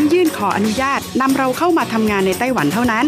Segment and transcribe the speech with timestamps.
[0.13, 3.05] ยื่นขออนุญาตนำเราเข้ามาทำงานในไต้หวันเท่านั้น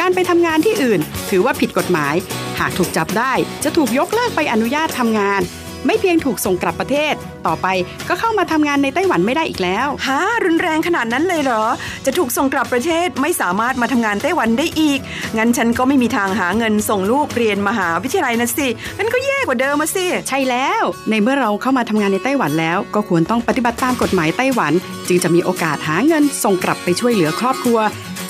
[0.00, 2.14] การไปทำงานที่อื่น ถือว่าผิดกฎหมาย
[2.58, 3.32] หากถูกจับได้
[3.64, 5.40] จะถูกยกเลิกไปอนุญาตทำงาน
[5.86, 7.14] ไม่เพียงถูกส่งกลับประเทศ
[7.46, 7.66] ต่อไป
[8.08, 11.64] ก็เข้ามาทำงานในไต้หวันไม่ได้อีกแล้วฮะรุนแรงขนาดนั้นเลยเหรอ
[12.06, 15.00] จะถูกส่งกลับประเทศไม่สามารถมาทำงานไต้หวันได้อีก
[15.38, 24.72] งั้นฉันก็ไม่มีทางหาเงินส่งลูกเรียนมหาวิทยาลัยนะสิงั้นก็แย่กว่าเดิมมาสิ ใช่แล้ว ในเมื่อเราเข้ามาทำงานในไต้หวันแล้ว ก็ควรต้องปฏิบัติตามกฎหมายไต้หวัน
[25.08, 27.78] จึงจะมีโอกาสหาเงินส่งกลับไปช่วยเหลือครอบครัว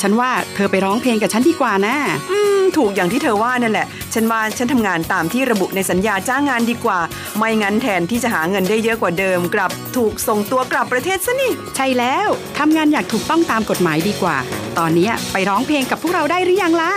[0.03, 1.97] ฉันว่าเธอไปร้องเพลงกับฉันดีกว่านะ
[2.31, 6.99] อืมถูกอย่างที่เธอว่านั่นแหละ ฉันว่าฉันทำงานตามที่ระบุในสัญญาจ้างงานดีกว่า
[7.37, 12.29] ไม่งั้นแทนที่จะหาเงินได้เยอะกว่าเดิมกลับถูกส่งตัวกลับประเทศซะนี่ ใช่แล้ว
[12.59, 14.37] ทำงานอยากถูกต้องตามกฎหมายดีกว่า
[14.79, 16.93] ตอนนี้ไปร้องเพลงกับพวกเราได้หรือยังล่ะ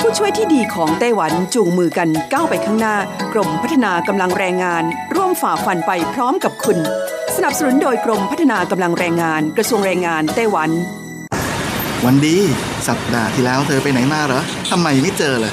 [0.00, 2.96] ผู้ช่วยที่ดีของไต้หวันจูงมือกันก้าวไปข้างหน้า
[3.32, 6.78] กรมพัฒนากำลังแรงงาน ร่วมฝ่าฟันไปพร้อมกับคุณ
[7.36, 10.70] สนับสนุนโดยกรมพัฒนากำลังแรงงาน กระทรวงแรงงานไต้หวัน
[12.04, 12.36] วันดี
[12.88, 15.52] สัปดาห์ที่แล้วเธอไปไหนมาเหรอทำไมไม่เจอเลย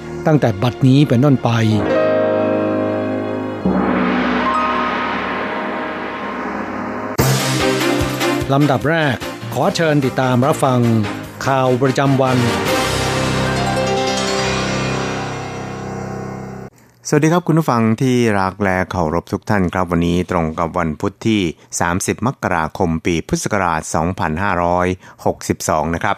[0.27, 1.49] ตั้งแต่บัดนี้เป็นต้นไป
[8.53, 9.15] ลำดับแรก
[9.53, 10.79] ขอเชิญติดตามรับฟัง
[11.45, 12.37] ข่าวประจำวัน
[17.07, 21.41] สวัสดีครับคุณผู้ฟังที่รักและเคารพทุกท่านครับวันนี้ตรงกับวันพุทธที่
[21.83, 23.81] 30 มกราคมปีพุทธศักราช
[25.87, 26.15] 2562 นะครับ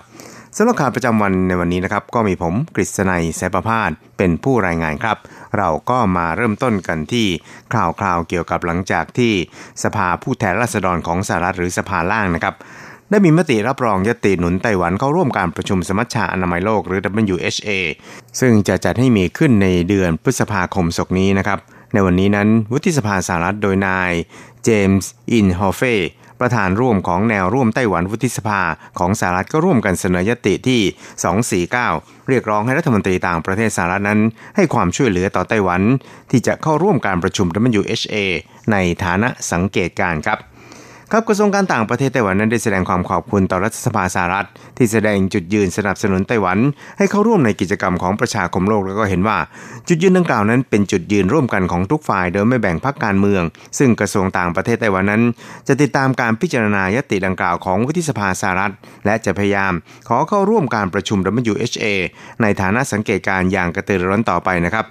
[0.57, 5.17] สำหรับข่าวประจำวันในวันนี้นะครับ ก็มีผมกฤษณัยแสประพาสเป็นผู้รายงานครับ
[5.57, 7.27] เราก็มาเริ่มต้นกันที่
[7.73, 9.33] ข่าวคราวเกี่ยวกับหลังจากที่
[9.83, 12.55] สภาผู้แทนราษฎรของสหรัฐหรือสภาล่างนะครับ
[13.09, 16.99] ได้มีมติรับรองยติหนุนไต้หวันเข้าร่วมการประชุมสมัชชาอนามัยโลกหรือ
[17.33, 17.69] WHA
[18.39, 21.59] ซึ่งจะจัดให้มีขึ้นในเดือนพฤษภาคมศกนี้นะครับ
[21.93, 24.11] ในวันนี้นั้นวุฒิสภาสหรัฐโดยนาย
[24.63, 25.81] เจมส์อินฮอฟเฟ
[26.39, 28.61] ประธานร่วมของแนวร่วมไต้หวันวุฒิสภา
[28.99, 30.81] ของสหรัฐก็ร่วมกันเสนอญัตติที่
[31.71, 34.19] 249 เรียกร้องให้รัฐมนตรีต่างประเทศสหรัฐนั้น
[34.55, 35.81] ให้ความช่วยเหลือต่อไต้หวัน
[36.31, 37.47] ที่จะเข้าร่วมการประชุม
[37.79, 38.15] WHA
[38.71, 40.39] ในฐานะสังเกตการณ์ครับ
[41.15, 46.57] ครับกระทรวงการต่างประเทศไต้หวันนั้นได้แสดงความขอบคุณต่อรัฐสภาสหรัฐ ที่แสดงจุดยืนสนับสนุนไต้หวัน
[46.97, 49.37] ให้เข้าร่วมในกิจกรรมของประชาคมโลกแล้วก็เห็นว่า
[49.87, 53.43] จุดยืนดังกล่าวนั้นเป็นจุดยืนร่วมกันของทุกฝ่ายโดยไม่แบ่งพรรคการเมือง
[53.77, 55.23] ซึ่งกระทรวงต่างประเทศไต้หวันนั้น
[55.67, 58.73] จะติดตามการพิจารณายติดังกล่าวของวุฒิสภาสหรัฐ
[59.05, 59.73] และจะพยายาม
[60.07, 61.17] ขอเข้าร่วมการประชุม
[61.51, 61.85] WHA
[62.41, 64.87] ในฐานะสังเกตการอย่างกระตือรือร้นต่อไปนะครับ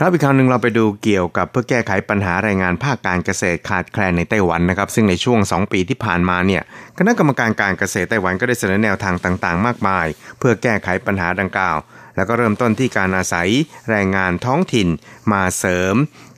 [0.00, 6.62] ครับอีกครั้งหนึ่งเราไปดูเกี่ยวกับเพื่อแก้ไขปัญหาแรงงานภาคการเกษตรขาดแคลนในไต้หวันนะครับซึ่งในช่วง 2 ปีที่ผ่านมาเนี่ย
[6.98, 10.06] คณะกรรมการการเกษตรไต้หวันก็ได้เสนอแนวทางต่าง ๆ มากมาย
[10.38, 11.76] เพื่อแก้ไขปัญหาดังกล่าว
[12.16, 13.48] แล้วก็เริ่มต้นที่การอาศัย
[13.90, 14.88] แรงงานท้องถิ่น
[15.32, 15.94] มาเสริม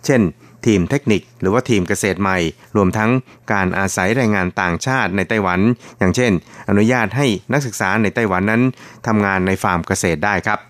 [0.07, 0.23] เช่น
[0.67, 2.39] ทีมเทคนิค หรือว่าทีมเกษตรใหม่
[2.77, 3.11] รวมทั้ง
[3.53, 5.61] การอาศัยแรงงานต่างชาติในไต้หวัน
[5.99, 6.33] อย่างเช่น
[6.69, 8.63] อนุญาตให้นักศึกษาในไต้หวันนั้น
[9.07, 10.61] ทำงานในฟาร์มเกษตรได้ครับ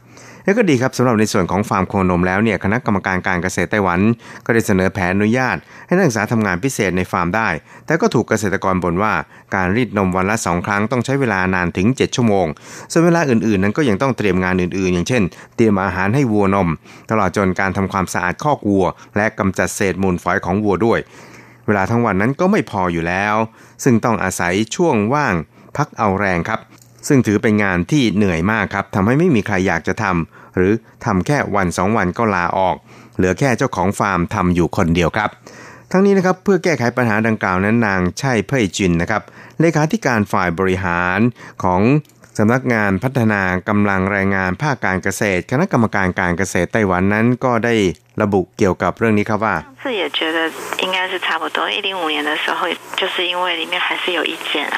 [0.45, 4.01] แล้วก็ดีครับสำหรับในส่วนของฟาร์มโคนมแล้วเนี่ยคณะกรรมการการเกษตรไต้หวัน
[4.45, 5.57] ก็ได้เสนอแผนอนุญาต
[5.87, 7.49] ให้นักศึกษาทำงานพิเศษในฟาร์มได้
[7.87, 9.15] แต่ก็ถูกเกษตรกรบ่นว่า
[9.55, 12.47] การรีดนมวันละ 2 ครั้งต้องใช้เวลานานถึง 7 ชั่วโมง
[12.93, 15.23] ส่วนเวลาอื่นๆ นั้นก็ยังต้องเตรียมงานอื่นๆ อย่างเช่น
[15.57, 16.69] เตรียมอาหารให้วัวนม
[17.11, 20.99] ตลอดจนการทำความสะอาดคอกวัว และกำจัดเศษมูลฝอยของวัวด้วย
[21.67, 23.35] เวลาทั้งวันนั้นก็ไม่พออยู่แล้ว
[23.85, 25.35] ซึ่งต้องอาศัยช่วงว่าง
[25.77, 26.61] พักเอาแรงครับ
[27.08, 30.74] ซึ่งถือเป็นงานที่เหนื่อยมากครับทำให้ไม่มีใครอยากจะทำหรือ
[31.06, 32.76] ทำแค่วันสองวันก็ลาออก
[33.16, 35.30] เหลือแค่เจ้าของฟาร์มทำอยู่คนเดียวครับ
[35.92, 39.22] ทั้งนี้นะครับเพื่อแก้ไขปัญหาดังกล่าวนั้นนางใช่เพ่ยจินนะครับ
[39.60, 41.20] เลขาธิการฝ่ายบริหาร
[41.64, 41.82] ของ
[42.38, 47.76] สำนักงานพัฒนากำลังแรงงานภาคการเกษตร คณะกรรมการการเกษตรไต้หวันนั้นก็ได้
[48.22, 50.38] ระบุเกี่ยวกับเรื่องนี้ครับว่า自己也觉得
[50.86, 52.60] 应该是差不多一零五年的时候
[53.00, 54.78] 就是因为里面还是有意见啊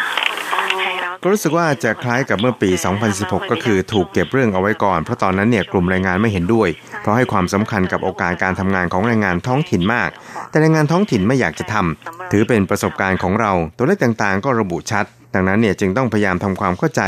[1.23, 2.71] ก็รู้สึกว่าจะคล้ายกับเมื่อปี
[3.11, 6.69] 2016 ก็คือถูกเก็บเรื่องเอาไว้ก่อน เพราะตอนนั้นเนี่ยกลุ่มแรงงานไม่เห็นด้วย
[7.01, 10.11] เพราะให้ความสำคัญกับโอกาสการทำงานของแรงงานท้องถิ่นมาก
[10.51, 15.05] แต่แรงงานท้องถิ่นไม่อยากจะทำถือเป็นประสบการณ์ของเรา ตัวเลขต่างๆ ก็ระบุชัด
[15.35, 17.03] ดังนั้นเนี่ยจึงต้องพยายามทำความเข้าใจ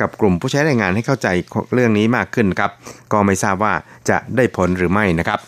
[0.00, 1.28] กับกลุ่มผู้ใช้แรงงานให้เข้าใจ
[1.74, 2.70] เรื่องนี้มากขึ้นครับ
[3.12, 3.74] ก็ไม่ทราบว่า
[4.10, 5.40] จะได้ผลหรือไม่นะครับ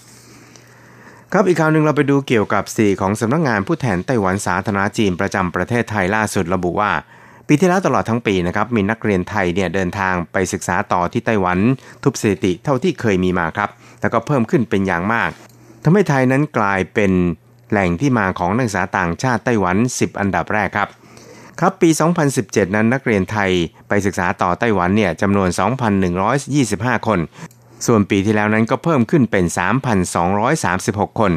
[1.33, 6.93] ครับอีกข่าวหนึ่งเราไปดูเกี่ยวกับสีของสำนักงงานผู้แทนไต้หวันสาธารณจีนประจำประเทศไทยล่าสุดระบุว่า
[7.47, 11.59] ปีที่แล้วตลอดทั้งปีนะครับมีนักเรียนไทยเนี่ยเดินทางไปศึกษาต่อที่ไต้หวัน
[12.03, 15.31] ทุบสถิติเท่าที่เคยมีมาครับ แล้วก็เพิ่มขึ้นเป็นอย่างมาก
[15.85, 17.13] ทำให้ไทยนั้นกลายเป็น
[17.71, 20.89] แหล่งที่มาของนักศึกษาต่างชาติไต้หวัน 10 อันดับแรกครับ
[21.61, 21.91] ครับปี
[22.33, 23.51] 2017 นั้นนักเรียนไทย
[23.89, 25.49] ไปศึกษาต่อไต้หวันเนี่ยจำนวน
[26.29, 27.19] 2,125 คน
[27.87, 29.45] ส่วนปีที่แล้วนั้นก็เพิ่มขึ้นเป็น
[30.33, 31.33] 3,236 คน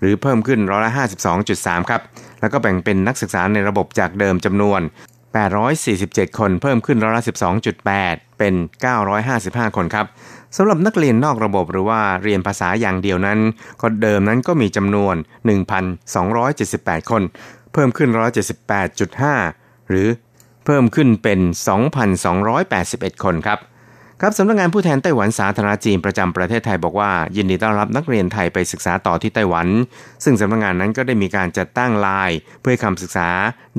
[0.00, 0.92] หรือเพิ่มขึ้นร้อยละ
[1.40, 2.02] 52.3 ครับ
[2.40, 4.80] แล้วก็แบ่งเป็นนักศึกษาในระบบจากเดิมจำนวน
[5.28, 7.22] 847 คนเพิ่มขึ้นร้อยละ
[7.80, 8.54] 12.8 เป็น
[9.14, 10.06] 955 คนครับ
[10.56, 13.38] สำหรับนักเรียนนอกระบบหรือว่าเรียนภาษาอย่างเดียวนั้น
[13.80, 15.14] ก็เดิมนั้นก็มีจำนวน
[16.32, 17.22] 1,278 คน
[17.72, 18.30] เพิ่มขึ้นร้อย
[19.10, 20.08] 78.5 หรือ
[20.64, 21.40] เพิ่มขึ้นเป็น
[22.52, 23.58] 2,281 คนครับ
[24.22, 29.66] ครับสำนักงานผู้แทนไต้หวันสาธารณจีนประจำประเทศไทยบอกว่า ยินดีต้อนรับนักเรียนไทยไปศึกษาต่อที่ไต้หวัน
[30.24, 33.28] ซึ่งสำนักงานนั้นก็ได้มีการจัดตั้งไลน์เพื่อคำศึกษา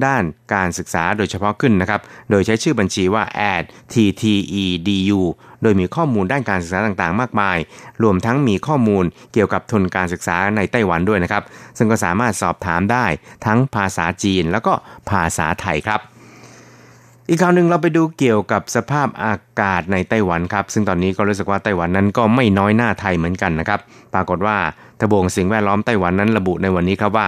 [0.06, 0.24] ด้าน
[0.54, 3.24] การศึกษาโดยเฉพาะขึ้นนะครับโดยใช้ชื่อบัญชีว่า
[3.54, 3.64] ad
[3.94, 5.22] ttedu
[5.64, 7.58] โดยมีข้อมูลด้านการศึกษาต่างๆ มากมาย
[8.04, 11.44] รวมทั้งมีข้อมูลเกี่ยวกับทุนการศึกษาในไต้หวันด้วยนะครับ
[11.78, 13.06] ซึ่งก็สามารถสอบถามได้
[13.46, 14.74] ทั้งภาษาจีนแล้วก็
[15.10, 16.02] ภาษาไทยครับ
[17.30, 23.80] อีกข่าวหนึ่งเราไปดูเกี่ยวกับสภาพอากาศในไต้หวันครับ ซึ่งตอนนี้ก็รู้สึกว่าไต้หวันนั้นก็ไม่น้อยหน้าไทยเหมือนกันนะครับ
[24.14, 24.58] ปรากฏว่า
[25.00, 27.28] ทบวงสิ่งแวดล้อมไต้หวันนั้นระบุในวันนี้ครับว่า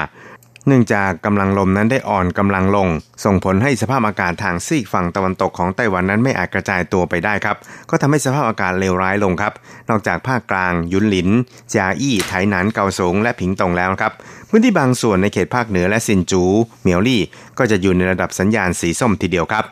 [0.68, 2.88] เนื่องจากกำลังลมนั้นได้อ่อนกำลังลง
[3.26, 7.58] ส่งผลให้สภาพอากาศทางซีกฝั่งตะวันตกของไต้หวันนั้นไม่อาจกระจายตัวไปได้ครับ
[7.90, 9.54] ก็ทำให้สภาพอากาศเลวร้ายลงครับ
[9.90, 11.30] นอกจากภาคกลาง ยุนหลิน
[11.76, 14.14] จาอี้ ไถหนานเกาสงและผิงตงแล้วครับ
[14.50, 16.44] พื้นที่บางส่วนในเขตภาคเหนือและซินจู
[16.82, 17.22] เหมียวลี่
[17.58, 19.66] ก็จะอยู่ในระดับสัญญาณสีส้มทีเดียวครับ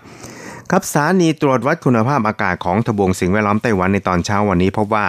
[0.71, 5.05] ครับสถานีตรวจวัดคุณภาพอากาศของทบวงสิ่งแวดล้อมไต้หวันในตอนเช้าวันนี้พบว่า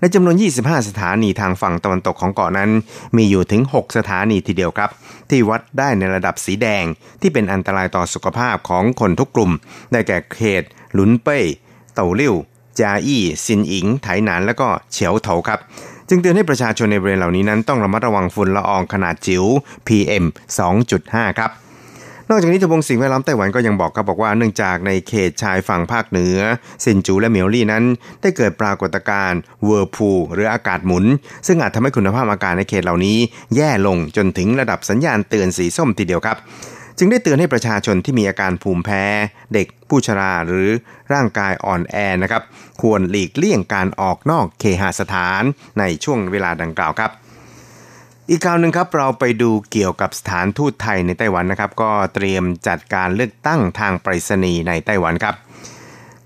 [0.00, 2.70] ในจำนวน 25 สถานีทางฝั่งตะวันตกของเกาะนั้น
[3.16, 4.90] มีอยู่ถึง 6 สถานีทีเดียวครับ
[5.30, 6.84] ที่วัดได้ในระดับสีแดง
[7.20, 9.52] ที่เป็นอันตรายต่อสุขภาพของคนทุกกลุ่ม
[9.92, 11.44] ได้แก่เขต หลุนเป้ย
[11.94, 12.34] เต่าลิ่ว
[12.80, 15.60] จาอี้ซินอิง ไถหนาน และก็เฉียวเถาครับ
[16.08, 19.44] จึงเตือนให้ประชาชนในบริเวณเหล่านี้นั้นต้องระมัดระวังฝุ่นละอองขนาดจิ๋ว
[19.86, 20.24] PM
[20.80, 21.50] 2.5 ครับ
[22.32, 26.36] นอกจากนี้ทบวงสิ่งแวดล้อมไต้หวันก็ยังบอกครับบอกว่าเนื่องจากในเขตชายฝั่งภาคเหนือ
[26.84, 27.84] ซินจูและเมียวลี่นั้น
[28.20, 31.04] ได้เกิดปรากฏการณ์เวอร์พูหรืออากาศหมุน
[31.46, 33.18] ซึ่งอาจทำให้คุณภาพอากาศในเขตเหล่านี้
[33.56, 36.36] แย่ลงจนถึงระดับสัญญาณเตือนสีส้มทีเดียวครับ
[36.98, 39.04] จึงได้เตือนให้ประชาชนที่มีอาการภูมิแพ้
[39.54, 40.68] เด็กผู้ชราหรือ
[41.12, 42.42] ร่างกายอ่อนแอนะครับ
[42.82, 45.42] ควรหลีกเลี่ยงการออกนอกเคหสถาน
[45.78, 47.10] ในช่วงเวลาดังกล่าวครับ
[48.32, 55.34] อีกข่าวหนึ่งครับเราไปดูเกี่ยวกับสถานทูตไทยในไต้หวันนะครับ ก็เตรียมจัดการเลือกตั้งทางไปรษณีย์ในไต้หวันครับ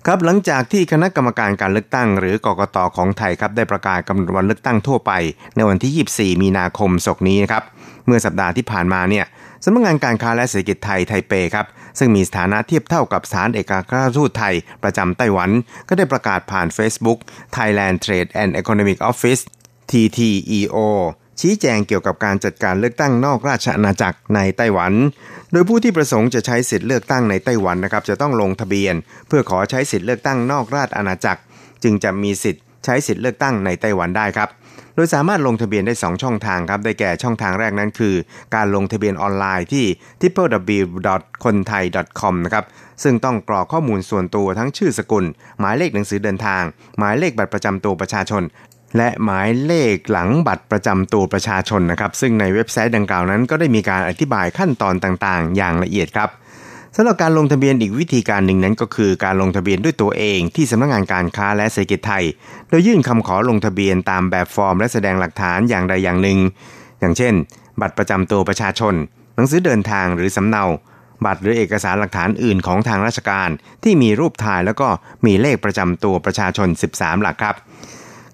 [0.05, 5.11] ครับหลังจากที่คณะกรรมการการเลือกตั้ง หรือกกตของไทยครับได้ประกาศกำหนดวันเลือกตั้งทั่วไป
[5.55, 7.63] ในวันที่ 24 มีนาคมศกนี้นะครับ
[8.05, 9.25] เมื่อสัปดาห์ที่ผ่านมาเนี่ย
[9.63, 11.65] สำนักงานการค้าและเศรษฐกิจไทยไทเปครับ
[11.99, 15.49] ซึ่งมีสถานะเทียบเท่ากับสถานเอกอัครราชทูตไทยประจำไต้หวัน
[15.87, 17.19] ก็ได้ประกาศผ่าน Facebook
[17.57, 19.41] Thailand Trade and Economic Office
[19.91, 20.77] TTEO
[21.39, 24.93] ชี้แจงเกี่ยวกับการจัดการเลือกตั้งนอกราชอาณาจักรในไต้หวัน
[25.51, 28.95] โดยผู้ที่ประสงค์จะใช้สิทธิ์เลือกตั้งในไต้หวันนะครับจะต้องลงทะเบียน
[29.27, 31.41] เพื่อขอใช้สิทธิ์เลือกตั้งนอกราชอาณาจักร
[31.83, 34.49] จึงจะมีสิทธิ์ใช้สิทธิ์เลือกตั้งในไต้หวันได้ครับ
[34.95, 38.15] โดยสามารถลงทะเบียนได้ 2 ช่องทางครับ ได้แก่ช่องทางแรกนั้นคือ
[38.55, 39.85] การลงทะเบียนออนไลน์ที่
[40.43, 42.65] www.konthai.com นะครับ
[43.03, 45.25] ซึ่งต้องกรอกข้อมูลส่วนตัวทั้งชื่อสกุล
[45.59, 46.63] หมายเลขหนังสือเดินทาง
[46.97, 48.43] หมายเลขบัตรประจำตัวประชาชน
[48.97, 56.29] และหมายเลขหลังบัตรประจำตัวประชาชนนะครับ ซึ่งในเว็บไซต์ดังกล่าวนั้น ก็ได้มีการอธิบายขั้นตอนต่างๆ อย่างละเอียดครับ
[56.95, 62.23] สำหรับการลงทะเบียนอีกวิธีการหนึ่งนั้นก็คือการลงทะเบียนด้วยตัวเองที่สำนักงงานการค้าและเศรษฐกิจไทย
[62.69, 66.39] โดยยื่นคำขอลงทะเบียนตามแบบฟอร์มและแสดงหลักฐานอย่างใดอย่างหนึ่ง
[66.99, 67.33] อย่างเช่น
[67.81, 68.93] บัตรประจำตัวประชาชน
[69.35, 70.65] หนังสือเดินทางหรือสำเนา
[71.25, 73.49] บัตรหรือเอกสารหลักฐานอื่นของทางราชการ
[73.83, 74.87] ที่มีรูปถ่ายแล้วก็
[75.25, 77.55] มีเลขประจำตัวประชาชน 13 หลักครับ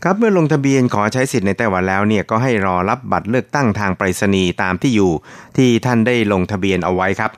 [0.06, 5.12] ครับเมื่อลงทะเบียนขอใช้สิทธิ์ในไต้หวันแล้วเนี่ยก็ให้รอรับบัตรเลือกตั้งทางไปรษณีย์ตามที่อยู่
[5.58, 7.32] ที่ท่านได้ลงทะเบียนเอาไว้ครับ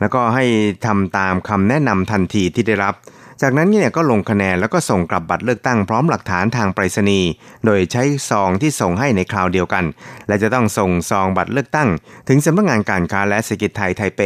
[0.00, 0.44] แล้วก็ให้
[0.86, 2.94] ทำตามคำแนะนำทันทีที่ได้รับ
[3.42, 7.28] จากนั้นเนี่ยก็ลงคะแนนแล้วก็ส่งกลับบัตรเลือกตั้งพร้อมหลักฐานทางไปรษณีย์
[7.64, 9.84] โดยใช้ซองที่ส่งให้ในคราวเดียวกัน
[10.28, 11.88] และจะต้องส่งซองบัตรเลือกตั้ง
[12.28, 14.20] ถึงสำนักงานการค้าและเศรษฐกิจไทยไทเป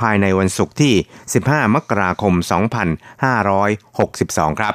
[0.00, 0.94] ภายในวันศุกร์ที่
[1.34, 2.34] 15 มกราคม
[3.82, 4.72] 2562 ครั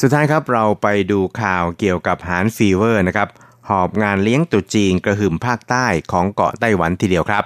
[0.00, 3.28] สุดท้ายครับเราไปดูข่าวเกี่ยวกับหาน fever นะครับ
[3.68, 7.44] หอบงานเลี้ยงตรุษจีนกระหึ่มภาคใต้ของเกาะไต้หวันทีเดียวครับ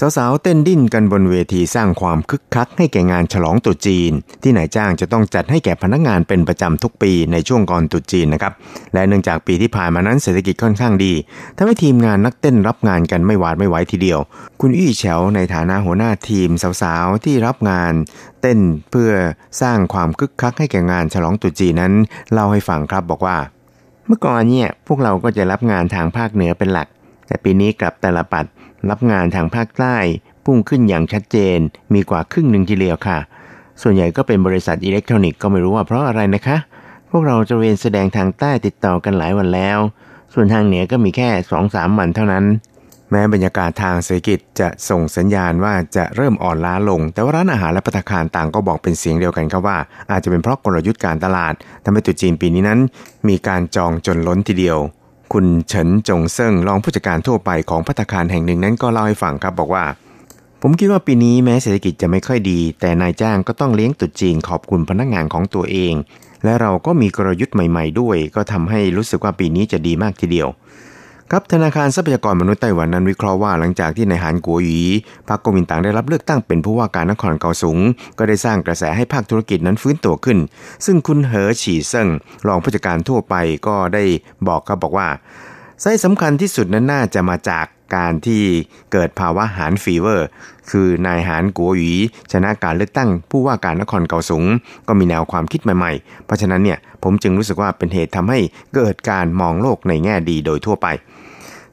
[0.00, 8.52] สาวๆเต้นดิ้นกันบนเวทีสร้างความคึกคักให้แก่งานฉลองตรุษจีน ที่นายจ้างจะต้องจัดให้แก่พนักงานเป็นประจำทุกปีในช่วงก่อนตรุษจีนนะครับ
[8.94, 11.12] และเนื่องจากปีที่ผ่านมานั้นเศรษฐกิจค่อนข้างดี
[11.56, 14.20] ทำให้ทีมงานนักเต้นรับงานกันไม่หวาดไม่ไหวทีเดียว
[14.60, 16.50] คุณอี้เฉาในฐานะหัวหน้าทีม
[16.82, 17.92] สาวๆที่รับงาน
[18.40, 18.60] เต้น
[18.90, 19.10] เพื่อ
[19.62, 21.92] สร้างความคึกคักให้แก่งานฉลองตรุษจีนนั้น
[22.32, 23.36] เล่าให้ฟังครับบอกว่า
[24.06, 26.88] เมื่อก่อนเนี่ยพวกเราก็จะรับงานทางภาคเหนือเป็นหลัก
[27.26, 28.44] แต่ปีนี้กลับแต่ละปัด
[28.90, 29.96] รับงานทางภาคใต้
[30.44, 31.58] พุ่งขึ้นอย่างชัดเจน
[31.94, 33.18] มีกว่าครึ่งหนึ่งทีเดียวค่ะ
[33.82, 36.56] ส่วนใหญ่ก็เป็นบริษัทอิเล็กทรอนิกส์ก็ไม่รู้ว่าเพราะอะไรนะคะ
[37.10, 39.78] พวกเราจะเรียนแสดงทางใต้ติดต่อกันหลายวันแล้ว
[40.34, 42.44] ส่วนทางเหนือก็มีแค่สองสามวันเท่านั้น
[43.10, 49.78] แม้บรรยากาศทางเศรษฐกิจจะส่งสัญญาณว่าจะเริ่มอ่อนล้าลง แต่ว่าร้านอาหารและพัตคารต่างก็บอกเป็นเสียงเดียวกันครับว่า
[50.10, 52.80] อาจจะเป็นเพราะกลยุทธ์การตลาดทำให้ตุจีนปีนี้นั้น
[53.28, 54.78] มีการจองจนล้นทีเดียว
[55.38, 59.84] คุณเฉินจงเซิงรองผู้จัดการทั่วไปของพัฒคารแห่งหนึ่งนั้นก็เล่าให้ฟังครับบอกว่า
[60.62, 65.94] ผมคิดว่าปีนี้แม้เศรษฐกิจจะไม่ค่อยดี แต่นายจ้างก็ต้องเลี้ยงตุดจีนขอบคุณพนักงานของตัวเอง
[66.44, 70.48] และเราก็มีกลยุทธ์ใหม่ ๆ ด้วย ก็ทำให้รู้สึกว่าปีนี้จะดีมากทีเดียว
[71.36, 74.82] ครับธนาคารทรัพยากรมนุษย์ไต้หวันนั้นวิเคราะห์ว่าหลังจากที่นายหานกัวหยี
[75.28, 77.78] พรรคกมินตังได้รับเลือกตั้งเป็นผู้ว่าการนครเกาสุง
[78.18, 80.38] ก็ได้สร้างกระแสให้ภาคธุรกิจนั้นฟื้นตัวขึ้น
[80.86, 82.08] ซึ่งคุณเหอฉีเซิง
[82.46, 83.34] รองผู้จัดการทั่วไป
[83.66, 84.04] ก็ได้
[84.48, 85.08] บอกครับบอกว่า
[85.82, 88.42] สาเหตุสำคัญที่สุดนั้นน่าจะมาจากการที่
[88.92, 90.26] เกิดภาวะหานฟีเวอร์
[90.70, 91.92] คือนายหานกัวหยี
[92.32, 94.44] ชนะการเลือกตั้งผู้ว่าการนครเกาสุง
[94.88, 98.38] ก็มีแนวความคิดใหม่ๆ เพราะฉะนั้นเนี่ยผมจึงรู้สึกว่าเป็นเหตุทำให้
[98.74, 100.88] เกิดการมองโลกในแง่ดีโดยทั่วไป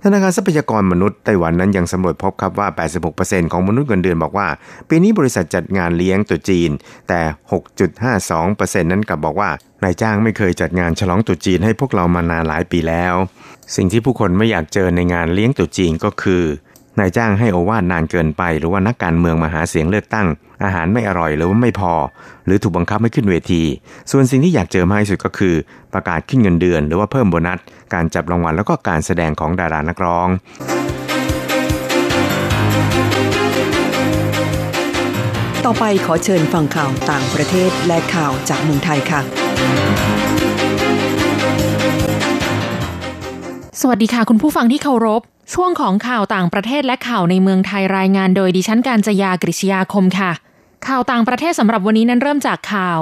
[0.03, 2.67] ธนาคารทรัพยากรมนุษย์ไต้หวันนั้นยังสำรวจพบครับว่า
[3.09, 4.47] 86%ของมนุษย์เงินเดือนบอกว่า
[4.89, 6.71] ปีนี้บริษัทจัดงานเลี้ยงตุจีน
[7.09, 7.21] แต่
[8.01, 9.49] 6.52%นั้นกลับบอกว่า
[9.83, 13.15] นายจ้างไม่เคยจัดงานฉลองตุจีนให้พวกเรามานานหลายปีแล้ว
[13.75, 16.43] สิ่งที่ผู้คนไม่อยากเจอในงานเลี้ยงตุจีนก็คือ
[16.99, 20.27] นายจ้างให้โอวาทนานเกินไป หรือว่านักการเมืองมาหาเสียงเลือกตั้ง
[20.63, 21.93] อาหารไม่อร่อยหรือว่าไม่พอ
[22.45, 23.63] หรือถูกบังคับให้ขึ้นเวที
[24.11, 25.55] ส่วนสิ่งที่อยากเจอมากที่สุดก็คือ
[25.93, 27.59] ประกาศขึ้นเงินเดือน หรือว่าเพิ่มโบนัส
[27.93, 30.27] การจับรางวัลแล้วก็การแสดงของดารานักร้อง
[35.65, 39.21] ต่อไปขอเชิญฟังข่าวต่างประเทศและข่าวจากเมืองไทยค่ะ
[43.81, 45.21] สวัสดีค่ะคุณผู้ฟังที่เคารพ
[45.53, 50.31] ช่วงของข่าวต่างประเทศและข่าวในเมืองไทยรายงานโดยดิฉันการจยากริชยาคมค่ะ
[50.87, 52.99] ข่าวต่างประเทศสำหรับวันนี้นั้นเริ่มจากข่าว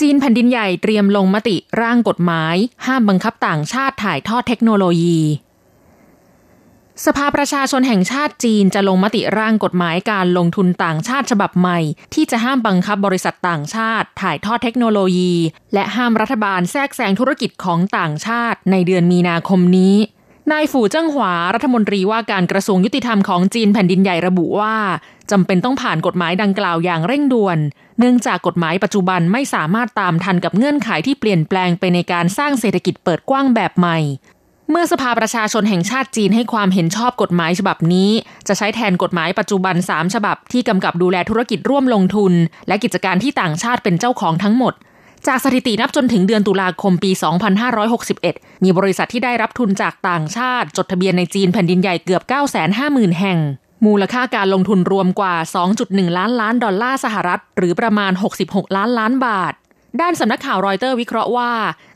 [0.00, 2.56] จีนแผ่นดินใหญ่เตรียมลงมติร่างกฎหมาย
[2.86, 5.20] ห้ามบังคับต่างชาติถ่ายทอดเทคโนโลยี
[7.06, 11.78] สภาประชาชนแห่งชาติจีนจะลงมติร่างกฎหมายการลงทุนต่างชาติฉบับใหม่
[12.14, 15.34] ที่จะห้ามบังคับบริษัทต่างชาติ ถ่ายทอดเทคโนโลยี
[15.74, 19.96] และห้ามรัฐบาลแทรกแซงธุรกิจของต่างชาติในเดือนมีนาคมนี้
[20.52, 24.76] นายฝูเจิ้งหวารัฐมนตรีว่าการกระทรวงยุติธรรมของจีนแผ่นดินใหญ่ระบุว่า
[25.30, 27.58] จำเป็นต้องผ่านกฎหมายดังกล่าวอย่างเร่งด่วน
[27.98, 33.98] เนื่องจากกฎหมายปัจจุบันไม่สามารถตามทันกับเงื่อนไขที่เปลี่ยนแปลงไปในการสร้างเศรษฐกิจเปิดกว้างแบบใหม่
[34.70, 38.10] เมื่อสภาประชาชนแห่งชาติจีนให้ความเห็นชอบกฎหมายฉบับนี้
[38.48, 42.32] จะใช้แทนกฎหมายปัจจุบัน 3 ฉบับที่กำกับดูแลธุรกิจร่วมลงทุน
[42.68, 44.74] และกิจการที่ต่างชาติเป็นเจ้าของทั้งหมด
[45.26, 47.10] จากสถิตินับจนถึงเดือนตุลาคมปี
[47.86, 52.22] 2561 มีบริษัทที่ได้รับทุนจากต่างชาติ จดทะเบียนในจีนแผ่นดินใหญ่เกือบ
[52.70, 53.38] 950,000 แห่ง
[53.86, 55.34] มูลค่าการลงทุนรวมกว่า
[55.76, 58.12] 2.1 ล้านล้านดอลลาร์สหรัฐ หรือประมาณ
[58.44, 59.52] 66 ล้านล้านบาท
[60.00, 61.52] ด้านสำนักข่าวรอยเตอร์วิเคราะห์ว่า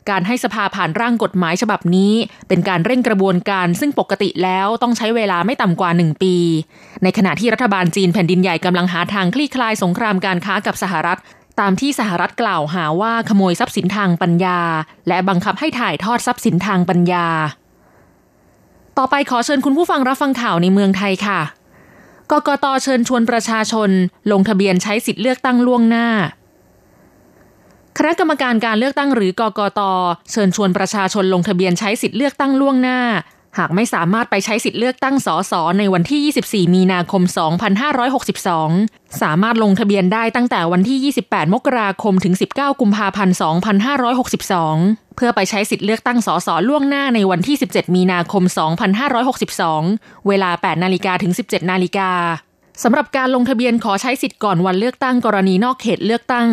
[0.09, 2.13] การให้สภาผ่านร่างกฎหมายฉบับนี้
[2.47, 6.35] เป็นการเร่งกระบวนการซึ่งปกติแล้วต้องใช้เวลาไม่ต่ำกว่า 1 ปี
[7.03, 11.19] ในขณะที่รัฐบาลจีนแผ่นดินใหญ่กำลังหาทางคลี่คลายสงครามการค้ากับสหรัฐ
[11.59, 14.59] ตามที่สหรัฐกล่าวหาว่าขโมยทรัพย์สินทางปัญญา
[15.07, 17.27] และบังคับให้ถ่ายทอดทรัพย์สินทางปัญญา
[18.97, 21.41] ต่อไปขอเชิญคุณผู้ฟังรับฟังข่าวในเมืองไทยค่ะ
[22.31, 23.89] กกตเชิญชวนประชาชน
[24.31, 26.07] ลงทะเบียนใช้สิทธิเลือกตั้งล่วงหน้า
[27.97, 29.81] คณะกรรมการการเลือกตั้งหรือกกต
[30.31, 32.99] เชิญชวนประชาชนลงทะเบียนใช้สิทธิเลือกตั้งล่วงหน้า
[33.57, 37.23] หากไม่สามารถไปใช้สิทธิ์เลือกตั้งสสในวันที่ 24 มีนาคม
[38.41, 43.35] 2562 สามารถลงทะเบียนได้ตั้งแต่วันที่ 28 มกราคมถึง 19 กุมภาพันธ์
[44.45, 48.43] 2562 เพื่อไปใช้สิทธิ์เลือกตั้งสสล่วงหน้าในวันที่ 17 มีนาคม
[49.75, 52.11] 2562 เวลา 8 นาฬิกาถึง 17 นาฬิกา
[52.83, 56.49] สำหรับการลงทะเบียนขอใช้สิทธิ์ก่อนวันเลือกตั้งกรณีนอกเขตเลือกตั้ง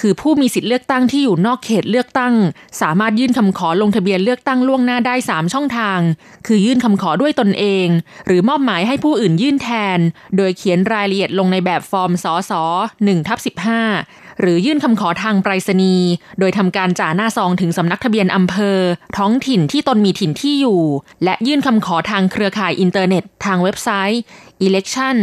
[0.00, 2.34] คือผู้มีสิทธิ์เลือกตั้งที่อยู่นอกเขตเลือกตั้ง
[2.80, 6.00] สามารถยื่นคำขอลงทะเบียนเลือกตั้งล่วงหน้าได้ 3 ช่องทาง
[6.46, 7.86] คือยื่นคำขอด้วยตนเอง
[8.26, 9.98] หรือมอบหมายให้ผู้อื่นยื่นแทน
[10.36, 12.52] โดยเขียนรายละเอียดลงในแบบฟอร์มสส
[12.90, 13.38] 1ทับ
[13.88, 18.78] 15 หรือยื่นคำขอทางไปรษณีย์โดยทำการจ่าหน้าซองถึงสำนักทะเบียนอำเภอ
[19.16, 20.80] ท้องถิ่นที่ตนมีถิ่นที่อยู่
[21.24, 24.20] และยื่นคำขอทางเครือข่ายอินเทอร์เน็ต ทางเว็บไซต์
[24.66, 25.16] election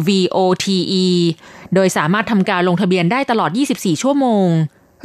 [0.04, 1.04] ectoutvOTE
[1.74, 4.48] โดยสามารถทำการลงทะเบียนได้ตลอด 24 ชั่วโมง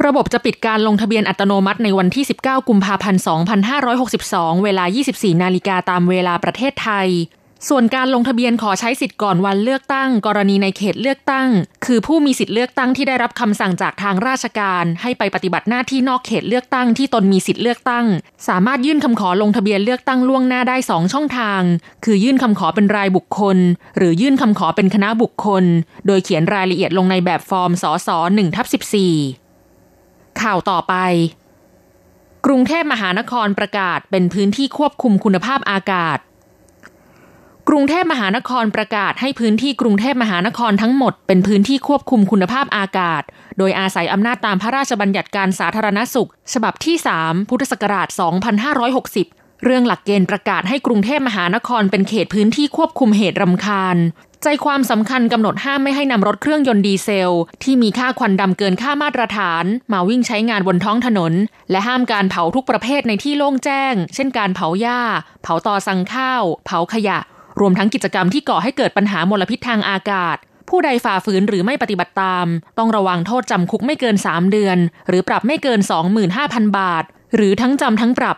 [0.06, 3.22] ระบบจะปิดการลงทะเบียนอัตโนมัติในวันที่ 19 กุมภาพันธ์
[3.92, 7.08] 2562 เวลา 24 นาฬิกาตามเวลาประเทศไทย
[7.68, 11.48] ส่วนการลงทะเบียนขอใช้สิทธิ์ก่อนวันเลือกตั้ง กรณีในเขตเลือกตั้ง
[11.84, 18.06] คือผู้มีสิทธิ์เลือกตั้งที่ได้รับคำสั่งจากทางราชการ ให้ไปปฏิบัติหน้าที่นอกเขตเลือกตั้งที่ตนมีสิทธิ์เลือกตั้ง
[18.48, 21.62] สามารถยื่นคำขอลงทะเบียนเลือกตั้งล่วงหน้าได้ 2 ช่องทาง
[22.04, 23.58] คือยื่นคำขอเป็นรายบุคคล
[23.96, 25.64] หรือยื่นคำขอเป็นคณะบุคคล
[26.06, 29.49] โดยเขียนรายละเอียดลงในแบบฟอร์มสส1ทับ14
[30.42, 30.94] ข่าวต่อไป
[32.46, 36.18] กรุงเทพมหานครประกาศเป็นพื้นที่ควบคุมคุณภาพอากาศ
[37.68, 43.22] กรุงเทพมหานครประกาศให้พื้นที่กรุงเทพมหานครทั้งหมดเป็นพื้นที่ควบคุมคุณภาพอากาศ
[43.58, 48.08] โดยอาศัยอำนาจตามพระราชบัญญัติการสาธารณสุข ฉบับที่ 3 พุทธศักราช
[48.80, 53.96] 2560 เรื่องหลักเกณฑ์ประกาศให้กรุงเทพมหานครเป็นเขตพื้นที่ควบคุมเหตุรำคาญ
[54.42, 61.32] ใจความสำคัญกำหนดห้ามไม่ให้นำรถเครื่องยนต์ดีเซล ที่มีค่าควันดำเกินค่ามาตรฐาน มาวิ่งใช้งานบนท้องถนน
[61.70, 65.00] และห้ามการเผาทุกประเภทในที่โล่งแจ้ง เช่นการเผาหญ้า
[65.42, 67.18] เผาตอสังข้าว เผาขยะ
[67.60, 70.36] รวมทั้งกิจกรรมที่ก่อให้เกิดปัญหามลพิษทางอากาศ
[70.68, 72.46] ผู้ใดฝ่าฝืนหรือไม่ปฏิบัติตาม
[72.78, 75.80] ต้องระวังโทษจำคุกไม่เกิน 3 เดือน หรือปรับไม่เกิน
[76.28, 77.04] 25,000 บาท
[77.36, 78.36] หรือทั้งจำทั้งปรับ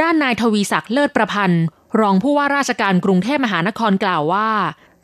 [0.00, 1.64] ด้านนายทวีศักดิ์เลิศประพันธ์
[2.00, 4.50] รองผู้ว่าราชการกรุงเทพมหานครกล่าวว่า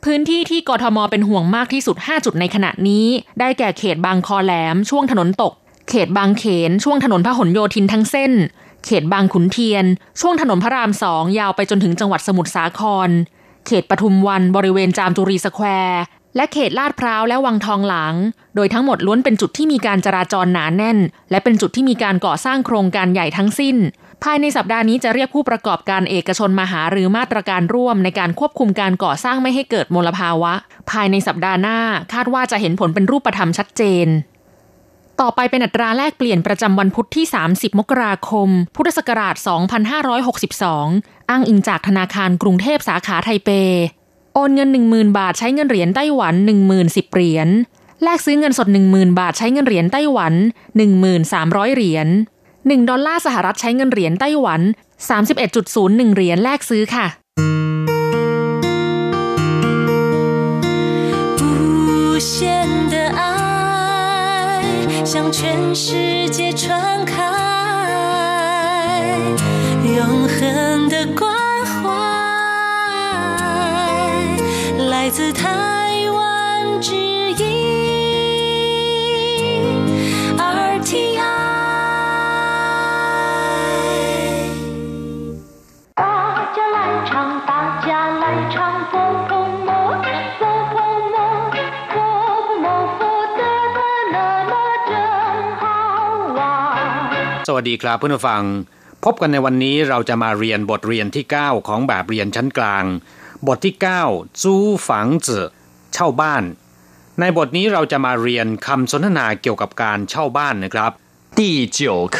[0.03, 3.07] พื้นที่ที่กทมเป็นห่วงมากที่สุด 5 จุดในขณะนี้
[3.39, 5.53] ได้แก่เขตบางคอแหลม ช่วงถนนตก
[5.89, 8.31] เขตบางเขน ช่วงถนนพหลโยธินทั้งเส้น
[8.85, 9.85] เขตบางขุนเทียน
[10.21, 13.09] ช่วงถนนพระรามสองยาวไปจนถึงจังหวัดสมุทรสาคร
[13.67, 16.01] เขตปทุมวันบริเวณจามจุรีสแควร์
[16.35, 18.13] และเขตลาดพร้าวและวังทองหลาง
[18.55, 20.97] โดยทั้งหมดล้วนเป็นจุดที่มีการจราจรหนาแน่น
[21.31, 23.77] และเป็นจุดที่มีการก่อสร้างโครงการใหญ่ทั้งสิ้น
[24.23, 30.53] ภายในสัปดาห์นี้จะเรียกผู้ประกอบการเอกชนมาหาหรือมาตรการร่วมในการควบคุมการก่อสร้างไม่ให้เกิดมลภาวะ
[30.91, 31.79] ภายในสัปดาห์หน้า
[32.13, 34.07] คาดว่าจะเห็นผลเป็นรูปธรรมชัดเจน
[35.21, 39.35] ต่อไปเป็นอัตราแลกเปลี่ยนประจำวันพุธที่ 30 มกราคม พุทธศักราช
[40.13, 43.49] 2562 อ้างอิงจากธนาคารกรุงเทพสาขาไทเป
[44.33, 46.35] โอนเงิน 10,000 บาทใช้เงินเหรียญไต้หวัน
[46.75, 47.47] 10,010เหรียญ
[48.03, 50.33] แลกซื้อเงินสด 10,000 บาทใช้เงินเหรียญไต้หวัน
[51.03, 52.07] 1300 เหรียญ
[52.64, 54.60] 1ดอลลาร์สหรัฐใช้เงินเหรียญไต้หวัน
[55.18, 57.06] 31.01 เหรียญแลกซื้อค่ะ
[65.12, 67.16] 向全世界传开，
[69.96, 71.34] 永恒的关
[71.66, 71.82] 怀，
[74.88, 75.63] 来自他。
[97.46, 98.42] สวัสดีครับเพื่อนผู้ฟัง
[99.04, 102.84] พบกันในวันนี้เราจะมาเรียนบทเรียนที่ 9 ของแบบเรียนชั้นกลาง
[103.46, 103.74] บทที่
[104.06, 104.54] 9จู
[104.88, 105.44] ฝังจือ
[105.92, 106.42] เช่าบ้าน
[107.20, 110.92] ในบทนี้เราจะมาเรียนคำสนทนาเกี่ยวกับการเช่าบ้านนะครับ
[111.38, 111.40] 第
[111.78, 111.80] 九
[112.14, 112.16] 课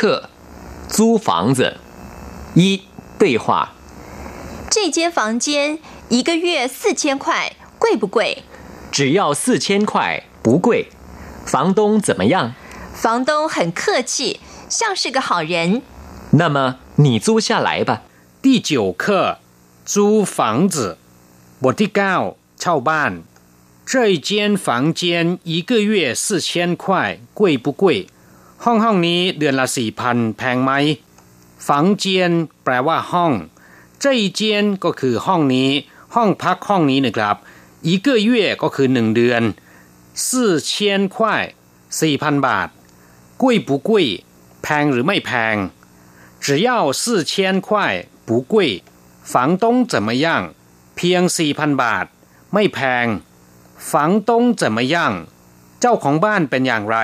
[0.95, 1.59] 租房子
[2.61, 2.63] 一
[3.21, 3.45] 对话
[4.75, 5.47] 这间房间
[6.15, 6.47] 一个月
[6.79, 7.25] 四千块
[7.83, 8.19] 贵不贵
[8.97, 10.69] 只要四千块不贵
[11.53, 12.55] 房东怎么样
[13.03, 15.83] 房东很客气 像是个好人。
[16.33, 18.03] 那么你租下来吧。
[18.43, 19.39] 第九课
[19.85, 20.97] 租房子
[21.63, 22.15] บทที่เก้า
[22.61, 23.13] เช่าบ้าน
[23.91, 28.09] 这一间房间一个月四千块贵不贵
[28.65, 30.71] ห้องห้องนี้เดือนละสี่พันแพงไหม
[31.67, 32.33] ฝังเจียน
[32.65, 33.33] แปลว่าห้อง
[34.03, 34.41] 这一间
[34.85, 35.71] ก็คือห้องนี้
[36.15, 37.37] ห้องพักห้องนี้นะครับ
[37.89, 38.31] 一个月
[38.63, 39.43] ก็คือหนึ่งเดือน
[40.25, 40.27] 四
[40.69, 40.71] 千
[41.15, 41.17] 块
[42.01, 42.69] สี่พันบาท
[43.43, 43.91] 贵不贵
[44.65, 45.57] แพงหรือไม่แพง
[46.45, 47.33] 只要四千
[47.67, 47.69] 块
[48.27, 48.55] 不贵
[49.33, 50.27] 房东怎么样
[50.97, 52.07] เพียงสี่พันบาท
[52.55, 53.07] ไม่แพง
[53.91, 53.93] 房
[54.29, 54.97] 东怎么样
[55.81, 56.99] เจ้าของบ้านเป็นอย่างไร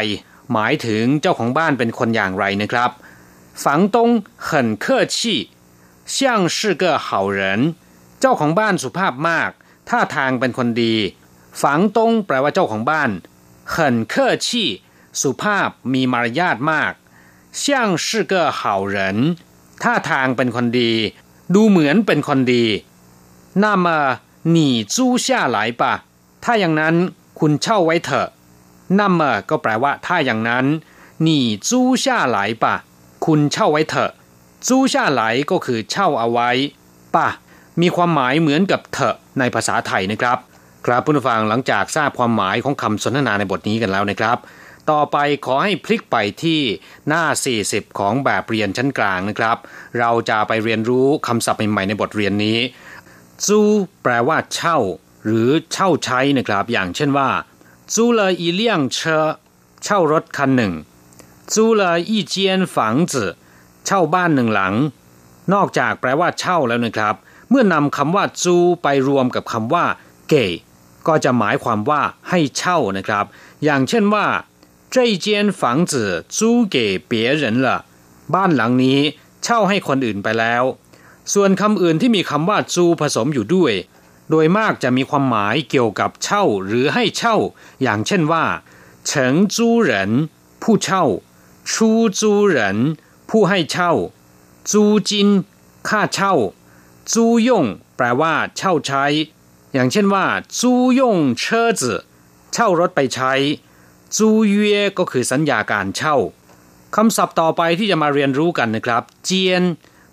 [0.53, 2.91] หมายถึงเจ้าของบ้านเป็นคนอย่างไรนะครับ
[3.65, 3.97] 房东
[4.47, 5.17] 很客气
[6.15, 7.41] 像是个好人
[8.21, 9.51] เจ้าของบ้านสุภาพมาก
[9.89, 10.95] ท่าทางเป็นคนดี
[11.63, 13.11] ฝังตงแปลว่าเจ้าของบ้าน
[13.75, 13.77] 很
[14.13, 14.15] 客
[14.47, 14.49] 气
[15.21, 16.93] สุภาพมีมารยาทมาก
[17.63, 17.65] 像
[18.05, 18.61] 是个好
[18.95, 18.97] 人
[19.83, 20.93] ท่าทางเป็นคนดี
[21.55, 22.65] ดูเหมือนเป็นคนดี
[23.63, 23.87] 那么
[24.57, 24.59] 你
[24.95, 25.83] 租下来吧
[26.45, 26.95] ถ้าอย่างนั้น
[27.41, 28.29] คุณเช่าไว้เถอะ
[28.99, 30.67] 那么ก็แปลว่า ถ้าอย่างนั้น
[31.27, 31.29] 你
[31.69, 31.71] 租
[32.03, 32.05] 下
[32.37, 32.65] 来吧
[33.27, 34.11] คุณเช่าไว้เถอะ
[34.67, 36.51] 租下来ก็คือเช่าเอาไว้
[37.15, 37.29] ป่ะ
[37.81, 40.39] มีความหมายเหมือนกับเถอะในภาษาไทยนะครับ
[40.87, 44.39] ครับผู้ฟังหลังจากทราบความหมายของคำสนทนาในบทนี้กันแล้วนะครับ
[44.90, 46.62] ต่อไปขอให้พลิกไปที่
[47.08, 47.24] หน้า
[47.62, 49.58] 40 ของแบบเรียนชั้นกลางนะครับ
[50.00, 52.60] เราจะไปเรียนรู้คำศัพท์ใหม่ๆในบทเรียนนี้
[53.46, 53.60] ซู
[54.04, 54.78] แปลว่าเช่า
[55.26, 57.30] หรือเช่าใช้นะครับ อย่างเช่นว่า
[57.94, 59.00] ซูเลยอีเลี่ยงเช
[59.84, 60.74] เช่ารถคันหนึ่ง
[61.54, 63.32] ซูเลยอีเจียนฝังจือ
[63.86, 64.74] เช่าบ้านหนึ่งหลัง
[65.54, 67.16] นอกจากแปลว่าเช่าแล้วนะครับ
[67.50, 69.86] เมื่อนำคำว่าซูไปรวมกับคำว่า
[70.30, 70.46] เก่
[71.08, 73.26] ก็จะหมายความว่าให้เช่านะครับ
[73.64, 74.26] อย่างเช่นว่า
[74.95, 75.93] 这间房子
[76.37, 76.39] 租
[76.75, 76.77] 给
[77.11, 77.67] 别人了
[78.35, 79.01] บ้านหลังนี้
[79.43, 80.65] เช่าให้คนอื่นไปแล้ว
[81.33, 83.75] ส่วนคำอื่นที่มีคำว่าจูผสมอยู่ด้วย
[84.31, 87.37] โดยมากจะมีความหมายเกี่ยวกับเช่าหรือให้เช่า
[87.83, 88.45] อย่างเช่นว่า
[89.07, 90.13] เฉิงจูเหริน
[90.63, 91.05] ผู้เช่า
[91.71, 92.79] ชูจูเหริน
[93.31, 93.93] ผู้ให้เช่า
[94.71, 95.29] จูจิน
[95.89, 96.35] ค่าเช่า
[97.13, 97.65] จูยง
[97.97, 99.05] แปลว่าเช่าใช้
[99.75, 100.25] อย่างเช่นว่า
[100.59, 101.93] จูยงเชอร์จื
[102.53, 103.33] เช่ารถไปใช้
[104.18, 106.16] 租約 ก็คือสัญญาการเช่า
[106.96, 109.64] คำศัพท์ต่อไปที่จะมาเรียนรู้กันนะครับ เจียน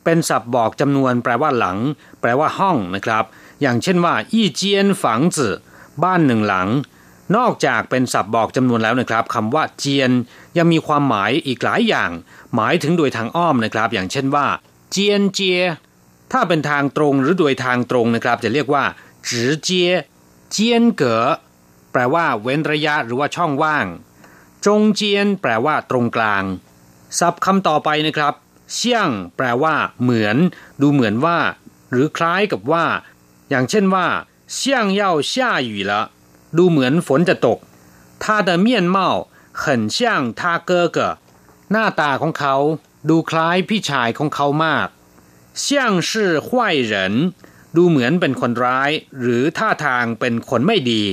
[0.05, 1.79] เป็นศัพท์บอกจำนวนแปลว่าหลัง
[2.21, 3.25] แปลว่าห้องนะครับ
[3.61, 5.55] อย่างเช่นว่าอีเจียนฝังจื่อ
[6.03, 6.69] บ้านหนึ่งหลัง
[7.37, 10.11] นอกจากเป็นศัพท์บอกจำนวนแล้วนะครับคำว่าเจียน
[10.57, 12.11] ยังมีความหมายอีกหลายอย่าง
[12.55, 14.47] หมายถึงโดยทางอ้อมนะครับ อย่างเช่นว่า
[14.91, 15.61] เจียนเจีย
[16.33, 18.85] ถ้าเป็นทางตรงหรือโดยทางตรงนะครับ จะเรียกว่า
[19.29, 19.91] จือเจีย
[20.51, 21.25] เจียนเก๋อ
[21.92, 23.86] แปลว่าเว้นระยะหรือว่าช่องว่าง
[24.66, 26.44] จงเจียนแปลว่าตรงกลาง
[27.20, 28.34] ศัพท์คำต่อไปนะครับ
[28.74, 30.38] เชี่ยง แปลว่า เหมือน
[30.82, 31.38] ดูเหมือนว่า
[31.92, 32.86] หรือคล้ายกับว่า
[33.50, 34.08] อย่างเช่นว่า
[34.54, 35.34] เชี่ยงเย่า下
[35.68, 35.92] 雨了
[36.58, 37.60] ดูเหมือนฝนจะตก
[38.24, 38.98] 他的面貌
[39.62, 39.64] 很
[39.96, 39.98] 像
[40.40, 40.98] 他哥哥
[41.72, 42.56] หน้าตาของเขา
[43.10, 44.88] ดูคล้ายพี่ชายของเขามาก
[45.66, 45.66] 像
[46.10, 46.12] 是
[46.48, 46.50] 坏
[46.92, 46.94] 人
[47.76, 51.04] ดูเหมือนเป็นคนร้าย หรือท่าทางเป็นคนไม่ดี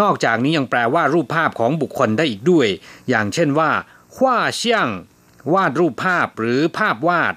[0.00, 2.68] นอกจากนี้ยังแปลว่ารูปภาพของบุคคลได้อีกด้วย
[3.08, 3.70] อย่างเช่นว่า
[4.14, 4.88] หว้าเซียง
[5.52, 7.34] วาดรูปภาพหรือภาพวาด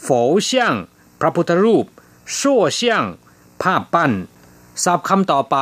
[0.00, 0.08] โฝ
[0.44, 0.74] เซียง
[1.20, 1.86] พระพุทธรูป
[2.38, 3.04] ชั่วเซียง
[3.62, 4.12] ภาพปั้น
[4.84, 5.56] ศัพท์คำต่อไป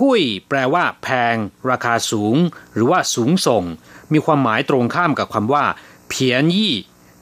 [0.00, 1.36] กุ้ยแปลว่า แพง
[1.70, 2.36] ราคาสูง
[2.74, 3.64] หรือว่าสูงส่ง
[4.12, 5.64] มีความหมายตรงข้ามกับคำว่า
[6.08, 6.74] เพียนยี่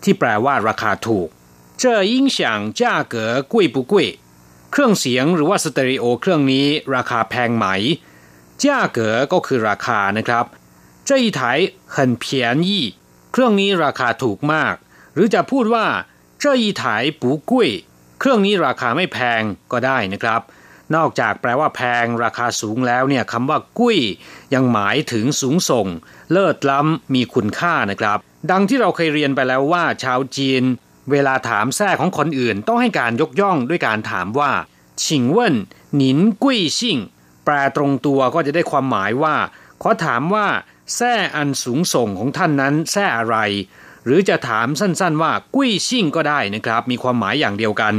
[0.02, 1.28] ที่แปลว่าราคาถูก
[1.82, 3.92] 这音响价格贵不贵
[4.70, 7.66] เครื่องเสียงหรือว่าสเตอริโอเครื่องนี้ราคาแพงไหม
[8.62, 8.64] 价
[8.96, 8.98] 格
[9.32, 10.44] ก็คือราคานะครับ
[11.08, 11.40] 这一台
[11.94, 12.24] 很便
[12.66, 12.70] 宜
[13.32, 14.74] เครื่องนี้ราคาถูกมาก
[15.14, 15.86] หรือจะพูดว่า
[16.42, 16.82] 这一台
[17.20, 17.52] 不贵
[18.18, 20.40] เครื่องนี้ราคาไม่แพงก็ได้นะครับ
[20.94, 23.98] นอกจากแปลว่าแพงราคาสูงแล้วเนี่ยคำว่ากุ้ย
[24.54, 25.86] ยังหมายถึงสูงส่ง
[26.32, 28.18] เลิศล้ำมีคุณค่านะครับ
[28.50, 30.62] ดังที่เราเคยเรียนไปแล้วว่า ชาวจีน
[31.10, 34.52] เวลาถามแท้ของคนอื่นต้องให้การยกย่องด้วยการถามว่า
[35.04, 35.54] ชิงเว่น
[35.96, 36.98] หนินกุ้ยซิ่ง
[37.45, 39.35] แปลตรงตัวก็จะได้ความหมายว่า
[39.81, 40.47] ขอถามว่า
[40.95, 43.37] แท้อันสูงส่งของท่านนั้นแท้อะไร
[44.05, 47.93] หรือจะถามสั้นๆว่ากุ้ยซิ่งก็ได้นะครับ มีความหมายอย่างเดียวกัน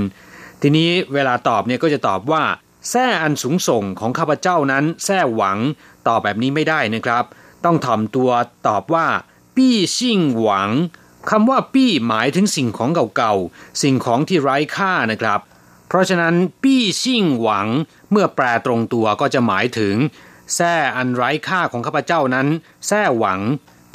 [0.62, 2.42] ทีนี้เวลาตอบเนี่ยก็จะตอบว่า
[2.90, 5.58] แท้อันสูงส่งของข้าพเจ้านั้นแท้หวัง
[6.08, 7.24] ตอบแบบนี้ไม่ได้นะครับ
[7.64, 8.30] ต้องถ่อมตัว
[8.68, 9.06] ตอบว่า
[9.56, 10.70] ปี้ซิ่งหวัง
[11.30, 15.40] คำว่าปี้หมายถึงสิ่งของเก่าๆ สิ่งของที่ไร้ค่านะครับ
[15.92, 17.68] เพราะฉะนั้นปี้ซิ่งหวัง
[18.10, 19.94] เมื่อแปลตรงตัวก็จะหมายถึง
[20.54, 22.46] แท้อันไร้ค่าของข้าพเจ้านั้น
[22.86, 23.40] แท้หวัง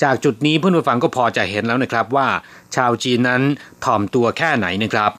[0.03, 2.27] จากจุดนี้เพื่อนผู้ฟังก็พอจะเห็นแล้วนะครับว่า
[2.75, 3.41] ชาวจีนนั้น
[3.83, 5.11] ถ่อมตัวแค่ไหนนะครับ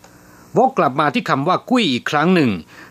[0.56, 2.50] วกกลับมาที่คำว่ากุ้ยอีกครั้งหนึ่ง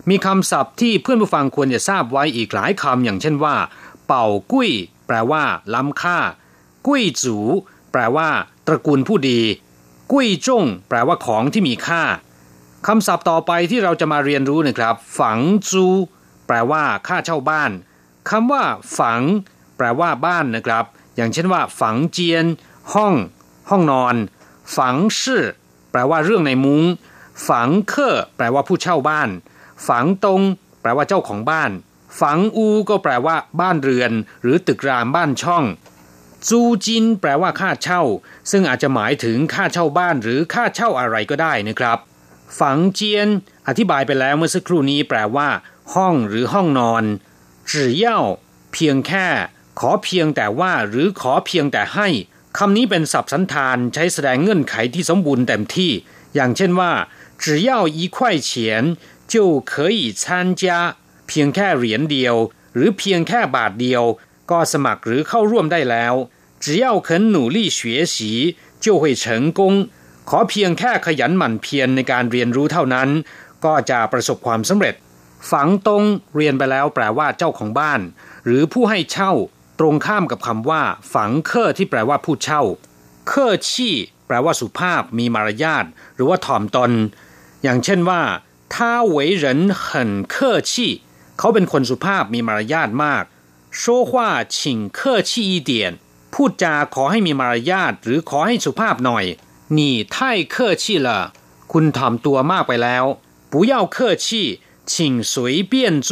[0.09, 3.55] มีคำศัพท์ที่เพื่อนผู้ฟังควรจะทราบไว้อีกหลายคำอย่างเช่นว่า
[4.07, 4.69] เป่ากุ้ย
[5.07, 6.17] แปลว่า ล้ำค่า
[6.87, 7.37] กุ้ยจู
[7.91, 8.29] แปลว่า
[8.67, 9.39] ตระกูลผู้ดี
[10.11, 12.03] กุ้ยจงแปลว่าของที่มีค่า
[12.87, 15.85] คำศัพท์ต่อไปที่เราจะมาเรียนรู้นะครับ ฝังจู
[16.47, 17.71] แปลว่าค่าเช่าบ้าน
[18.29, 18.63] คำว่า
[18.99, 19.21] ฝัง
[19.77, 22.45] แปลว่าบ้านนะครับ อย่างเช่นว่า ฝังเจียน
[22.93, 23.13] ห้อง
[23.69, 24.15] ห้องนอน
[24.77, 25.43] ฝังชื่อ
[25.91, 26.83] แปลว่าเรื่องในมุง้ง
[27.47, 29.29] ฝังเคอแปลว่าผู้เช่าบ้าน
[29.87, 30.41] ฝังตง
[30.81, 31.71] แปลว่าเจ้าของบ้าน
[32.21, 35.63] ฝังอูก็แปลว่า บ้านเรือน หรือตึกรามบ้านช่อง
[36.49, 38.01] จูจินแปลว่าค่าเช่า
[38.51, 41.99] ซึ่งอาจจะหมายถึงค่าเช่าบ้านหรือค่าเช่าอะไรก็ได้นะครับ
[42.58, 43.28] ฝังเจียน
[43.68, 45.48] อธิบายไปแล้วเมื่อสักครู่นี้แปลว่า
[45.94, 47.04] ห้องหรือห้องนอน
[47.70, 47.72] 只
[48.02, 48.06] 要
[48.72, 49.26] เพียงแค่
[49.78, 52.08] ขอเพียงแต่ว่า หรือขอเพียงแต่ให้
[52.58, 55.92] คำนี้เป็นศัพท์สันธานใช้แสดงเงื่อนไขที่สมบูรณ์เต็มที่
[56.34, 56.92] อย่างเช่นว่า
[57.42, 58.50] 只要一块钱
[59.32, 59.34] 就
[59.70, 60.22] 可以参
[60.60, 60.62] 加
[61.28, 62.36] เพียงแค่เหรียญเดียว
[62.74, 64.02] หรือเพียงแค่บาทเดียว
[64.50, 66.14] ก็สมัครหรือเข้าร่วมได้แล้ว
[66.64, 67.78] 只要肯努力学
[68.14, 68.16] 习
[68.84, 69.24] 就会成
[69.58, 69.60] 功
[70.29, 73.09] ขอเพียงแค่ขยันหมั่นเพียรในการเรียนรู้เท่านั้น
[73.65, 74.95] ก็จะประสบความสำเร็จ
[75.51, 76.03] ฝังตรง
[76.35, 78.01] เรียนไปแล้วแปลว่าเจ้าของบ้าน
[78.45, 79.31] หรือผู้ให้เช่า
[79.79, 82.61] ตรงข้ามกับคำว่า ฝังเคอที่แปลว่าผู้เช่า
[83.27, 83.95] เคอชี่
[84.27, 85.85] แปลว่าสุภาพมีมารยาท
[86.15, 86.91] หรือว่าถ่อมตน
[87.63, 88.21] อย่างเช่นว่า
[88.75, 90.91] ถ้าเวยเหรินเหินเคอชี่
[91.37, 93.23] เขาเป็นคนสุภาพมีมารยาทมาก
[93.77, 93.83] โช
[94.15, 94.33] ว่าย
[95.03, 95.81] ว่อี
[96.33, 99.25] พูดจาขอให้มีมารยาทหรือขอให้สุภาพหน่อย
[99.78, 99.80] 你
[100.14, 100.16] 太
[100.54, 101.08] 客气了
[101.72, 103.04] คุณถ่อมตัวมากไปแล้ว
[103.52, 104.26] 不要客气
[104.90, 105.34] 请随
[105.72, 105.72] 便
[106.08, 106.10] 做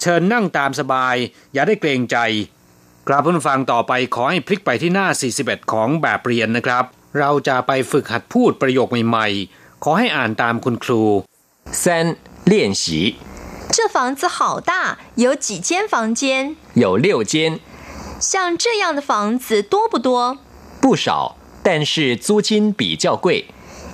[0.00, 1.16] เชิญนั่งตามสบาย
[1.52, 2.16] อย่าได้เกรงใจ
[3.08, 5.06] กราบผู้ฟังต่อไปขอให้พลิกไปที่หน้า
[5.40, 6.84] 41 ของแบบเรียนนะครับ
[7.18, 11.02] เราจะไปฝึกหัดพูดประโยคใหม่ๆ ขอให้อ่านตามคุณครู
[11.82, 11.84] 三
[12.50, 12.82] 练习
[13.74, 14.72] 这房子好大，
[15.14, 16.56] 有几间房间？
[16.74, 17.60] 有六间，
[18.18, 20.38] 像这样的房子多不多？
[20.82, 23.46] 不少， 但是租金比较贵，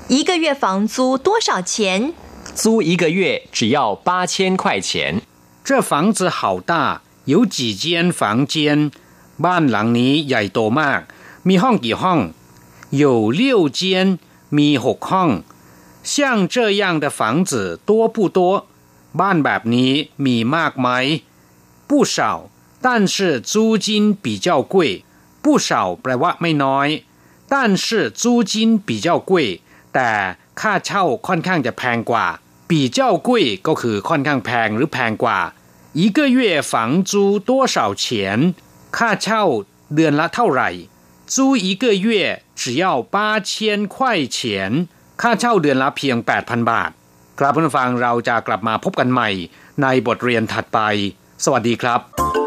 [0.09, 2.13] 一个月房租多少钱？
[2.55, 5.21] 租一个月只要八千块钱。
[5.65, 8.93] 这房子好大有几间房间
[9.45, 11.01] บ้านหลังนี้ใหญ่โตมาก
[11.49, 12.21] มีห้องกี่ห้อง
[13.03, 13.81] 有六间
[14.57, 15.31] มีหกห้อง
[16.13, 18.39] 像这样的房子多不多
[19.21, 19.93] บ้านแบบนี้
[20.25, 20.89] มีมากไหม
[21.89, 22.17] 不少
[22.85, 25.05] 但是租金比较贵
[25.43, 26.89] 不少แปลว่าไม่น้อย
[27.53, 27.55] 但
[27.85, 28.53] 是租金
[28.89, 29.31] 比较贵
[29.95, 30.11] แต่
[30.61, 32.27] ค่าเช่าค่อนข้างจะแพงกว่า
[32.71, 33.31] 比较贵
[33.67, 35.39] ก็คือค่อนข้างแพงหรือแพงกว่า
[36.01, 36.39] 一个月
[36.71, 36.73] 房
[37.11, 37.13] 租
[37.49, 38.05] 多少钱
[38.97, 39.43] ค่าเช่า
[39.95, 40.71] เดือนละเท่าไหร่
[41.35, 42.07] 租一个月
[42.61, 43.17] 只要八
[43.49, 43.51] 千
[43.95, 43.97] 块
[44.37, 44.39] 钱
[45.21, 46.91] ค่าเช่าเดือนละเพียง 8,000 บาท
[47.39, 49.29] ครับผู้ฟังเราจะกลับมาพบกันใหม่
[49.83, 50.79] ในบทเรียนถัดไป
[51.45, 52.40] สวัสดีครับ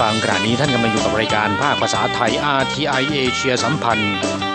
[0.00, 4.14] ฟังขณะนี้ท่านกำลังอยู่กับรายการภาคภาษาไทย RTI เอเชียสัมพันธ์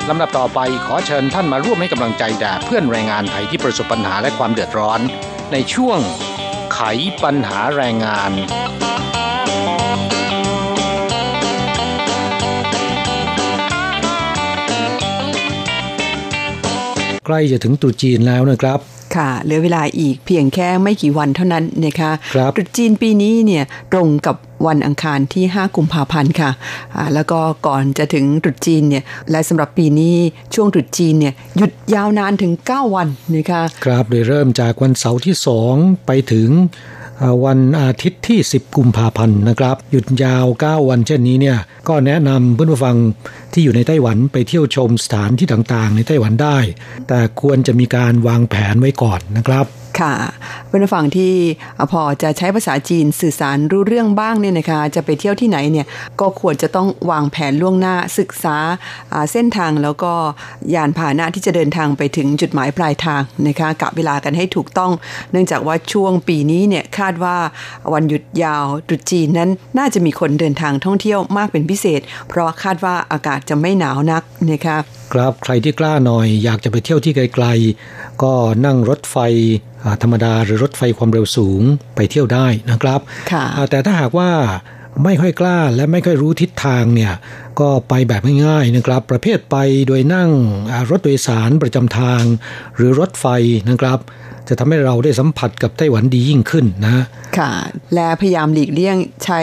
[0.09, 4.99] ลำดับต่อไปขอเชิญท่านมาร่วมให้กำลังใจแด่เพื่อนแรงงานไทยที่ประสบปัญหาและความเดือดร้อน
[5.51, 5.99] ในช่วง
[6.73, 6.79] ไข
[7.23, 8.31] ปัญหาแรงงาน
[17.25, 18.79] ใกล้จะถึงตรุษจีนแล้วนะครับ
[19.15, 24.35] ค่ะ เหลือเวลาอีกเพียงแค่ไม่กี่วันเท่านั้นนะคะครับตรุษจีนปีนี้เนี่ยตรงกับ
[24.67, 26.51] วันอังคารที่ 5 กุมภาพันธ์ค่ะ
[27.13, 30.15] แล้วก็ก่อนจะถึงตรุษจีนเนี่ย และสำหรับปีนี้
[30.53, 35.35] ช่วงตรุษจีนเนี่ยหยุดยาวนานถึง 9 วันนะคะครับโดยเริ่มจากวันเสาร์ที่
[35.71, 36.49] 2 ไปถึง
[37.45, 42.97] วันอาทิตย์ที่ 10 กุมภาพันธ์นะครับ หยุดยาว 9 วันเช่นนี้เนี่ยก็แนะนำเพื่อนผู้ฟัง
[43.53, 46.57] ที่อยู่ในไต้หวันไปเที่ยวชมสถานที่ต่างๆ ในไต้หวันได้
[47.07, 49.65] แต่ควรจะมีการวางแผนไว้ก่อนนะครับ
[49.99, 50.13] ค่ะ
[50.69, 51.33] เป็นฝั่งที่
[51.91, 55.85] พอจะใช้ภาษาจีนสื่อสารรู้เรื่องบ้างเนี่ยนะคะ จะไปเที่ยวที่ไหนเนี่ย
[56.21, 58.57] ก็ควรจะต้องวางแผนล่วงหน้าศึกษา
[59.13, 60.13] อ่าเส้นทางแล้วก็
[60.73, 64.91] ยานพาหนะที่จะเดินทางไปถึงจุดหมายปลายทางนะคะกะเวลากันให้ถูกต้อง
[65.31, 67.37] เนื่องจากว่าช่วงปีนี้เนี่ยคาดว่า
[67.93, 74.77] วันหยุดยาวตรุษจีนนั้นน่าจะมีคนเดินทางท่องเที่ยวมากเป็นพิเศษ เพราะคาดว่าอากาศจะไม่หนาวนักนะคะ
[75.13, 78.33] ครับใครที่กล้าหน่อย อยากจะไปเที่ยวที่ไกลๆ ก็
[78.65, 79.17] นั่งรถไฟ
[79.83, 81.61] อ่าธรรมดาหรือรถไฟความเร็วสูง
[81.95, 82.99] ไปเที่ยวได้นะครับ
[83.31, 84.31] ค่ะอ่าแต่ถ้าหากว่า
[85.03, 87.13] ไม่ค่อยกล้าและไม่ค่อยรู้ทิศทางเนี่ย
[87.59, 90.29] ก็ไปแบบง่ายๆนะครับ ประเภทไปโดยนั่ง
[90.71, 92.21] อ่ารถโดยสารประจำทาง
[92.75, 93.25] หรือรถไฟ
[93.69, 93.99] นะครับ
[94.47, 97.03] จะทำให้เราได้สัมผัสกับไต้หวันดียิ่งขึ้นนะ
[97.37, 97.51] ค่ะ
[97.93, 99.39] และพยายามหลีกเลี่ยงใช้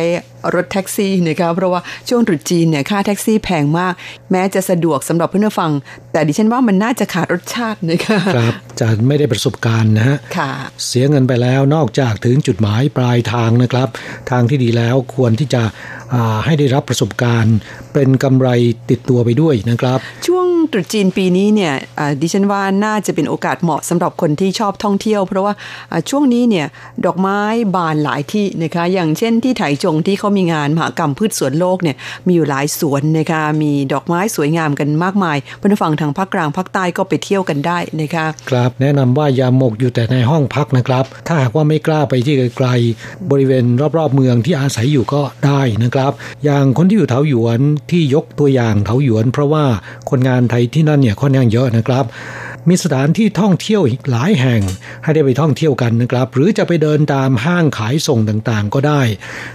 [0.54, 3.94] รถแท็กซี่นะคะเพราะว่าช่วงตรุษจีนเนี่ยค่าแท็กซี่แพงมาก
[4.30, 5.72] แม้จะสะดวกสำหรับเพื่อนผู้ฟัง
[6.12, 10.50] แต่ดิฉันว่ามันน่าจะขาดรสชาตินะคะครับจะไม่ได้ประสบการณ์นะฮะค่ะ
[10.86, 13.88] เสียเงินไปแล้วนอกจากถึงจุดหมายปลายทางนะครับ
[14.30, 15.62] ทางที่ดีแล้วควรที่จะ
[16.14, 17.56] อ่าให้ได้รับประสบการณ์
[17.92, 18.48] เป็นกำไร
[18.90, 25.54] ติดตัวไปด้วยนะครับ ช่วงตรุษจีนปีนี้เนี่ยอ่าดิฉันว่าน่าจะเป็นโอกาสเหมาะสำหรับคนที่ชอบท่องเที่ยว เพราะว่า
[25.90, 26.66] อ่าช่วงนี้เนี่ย
[27.06, 27.38] ดอกไม้
[27.74, 43.64] บานหลายที่นะคะอย่างเช่นที่ไถจงที่เขามีงานมหกรรมพืชสวนโลกเนี่ยมีอยู่หลายสวนนะคะมีดอกไม้สวยงามกันมากมายเพื่อนฝั่งทางภาคกลางภาคใต้ก็ไปเที่ยวกันได้นะคะครับแนะนำว่าอย่าหมกอยู่แต่ในห้องพักนะครับ ถ้าหากว่าไม่กล้าไปที่ไกลๆบริเวณ
[43.98, 46.12] รอบๆเมืองที่อาศัยอยู่ก็ได้นะครับ
[46.44, 49.64] อย่างคนที่อยู่เถาหยวนที่ยกตัวอย่างเถาหยวน เพราะว่า
[50.10, 52.04] คนงานไทยที่นั่นเนี่ยค่อนข้างเยอะนะครับ
[52.68, 54.62] มีสถานที่ท่องเที่ยวอีกหลายแห่ง
[55.02, 59.02] ให้ได้ไปท่องเที่ยวกันนะครับ หรือจะไปเดินตามห้างขายส่งต่างๆ ก็ได้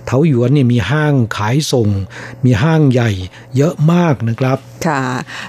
[0.05, 1.89] เถาหยวนเนี่ยมีห้างขายส่ง
[2.45, 3.11] มีห้างใหญ่
[3.57, 5.01] เยอะมากนะครับค่ะ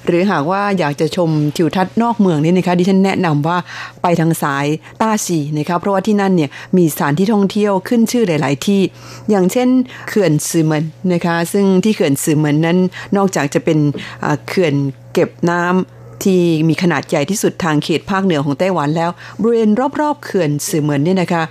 [0.07, 3.59] หรือหากว่าอยากจะชมทิวทัศน์นอกเมืองนี่นะคะดิฉันแนะนำว่า
[4.03, 4.67] ไปทางสาย
[5.01, 8.81] ต้าซีนะคะเพราะว่าที่นั่นเนี่ยมีสถานที่ท่องเที่ยวขึ้นชื่อหลาย ๆ ที่
[9.31, 9.69] อย่างเช่น
[10.09, 12.79] เขื่อนซือเหมินนะคะ ซึ่งที่เขื่อนซือเหมินนั้น
[13.17, 13.79] นอกจากจะเป็น
[14.49, 14.75] เขื่อน
[15.13, 21.43] เก็บน้ำ ที่มีขนาดใหญ่ที่สุดทางเขตภาคเหนือของไต้หวันแล้ว บริเวณรอบๆเขื่อนสือเหมินเนี่ยนะคะ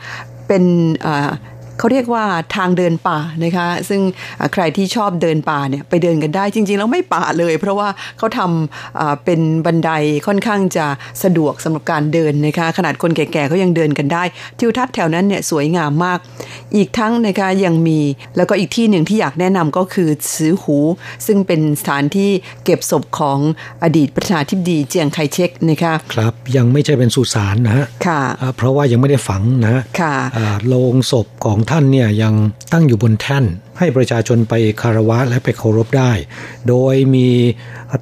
[0.48, 0.64] เป็น
[1.06, 1.30] อ่า
[1.80, 4.02] เขาเรียกว่าทางเดินป่านะคะ ซึ่ง
[4.40, 9.90] อ่าใครที่ชอบเดินป่าเนี่ยไปเดินกันได้จริงๆแล้วไม่ป่าเลย เพราะว่าเขาทำอ่าเป็นบันได
[10.28, 10.86] ค่อนข้างจะ
[11.24, 14.24] สะดวกสำหรับการเดินนะคะ ขนาดคนแก่ๆเขายังเดินกันได้
[14.60, 16.20] ทิวทัศน์แถวนั้นเนี่ยสวยงามมาก
[16.76, 18.00] อีกทั้งนะคะยังมี
[18.38, 20.78] แล้วก็อีกที่หนึ่งที่อยากแนะนำก็คือซือหู
[21.26, 22.32] ซึ่งเป็นสถานที่
[22.66, 23.40] เก็บศพของ
[23.84, 32.34] อดีตประธานาธิบดีเจียงไคเชกนะคะครับยังไม่ใช่เป็นสุสานนะฮะค่ะอ่าเพราะว่ายังไม่ได้ฝังนะฮะค่ะอ่าโลงศพของท่านเนี่ยยัง
[32.74, 33.46] ตั้งอยู่บนแท่น
[33.80, 36.12] ให้ประชาชนไปคารวะและไปเคารพได้
[36.68, 37.28] โดยมี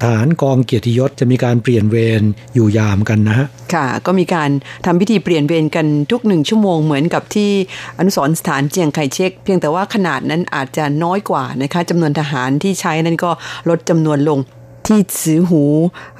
[0.02, 2.22] ทหารกองเกียรติยศจะมีการเปลี่ยนเวร
[2.54, 4.50] อยู่ยามกันนะฮะค่ะ ก็มีการ
[4.86, 7.50] ทำพิธีเปลี่ยนเวรกันทุกหนึ่งชั่วโมงเหมือนกับที่
[7.98, 13.30] อนุสรสถานเจียงไคเชกเพียงแต่ว่าขนาดนั้นอาจจะน้อยกว่านะคะจำนวนทหารที่ใช้นั้นก็
[13.68, 14.38] ลดจำนวนลง
[14.86, 15.62] ที่สือหู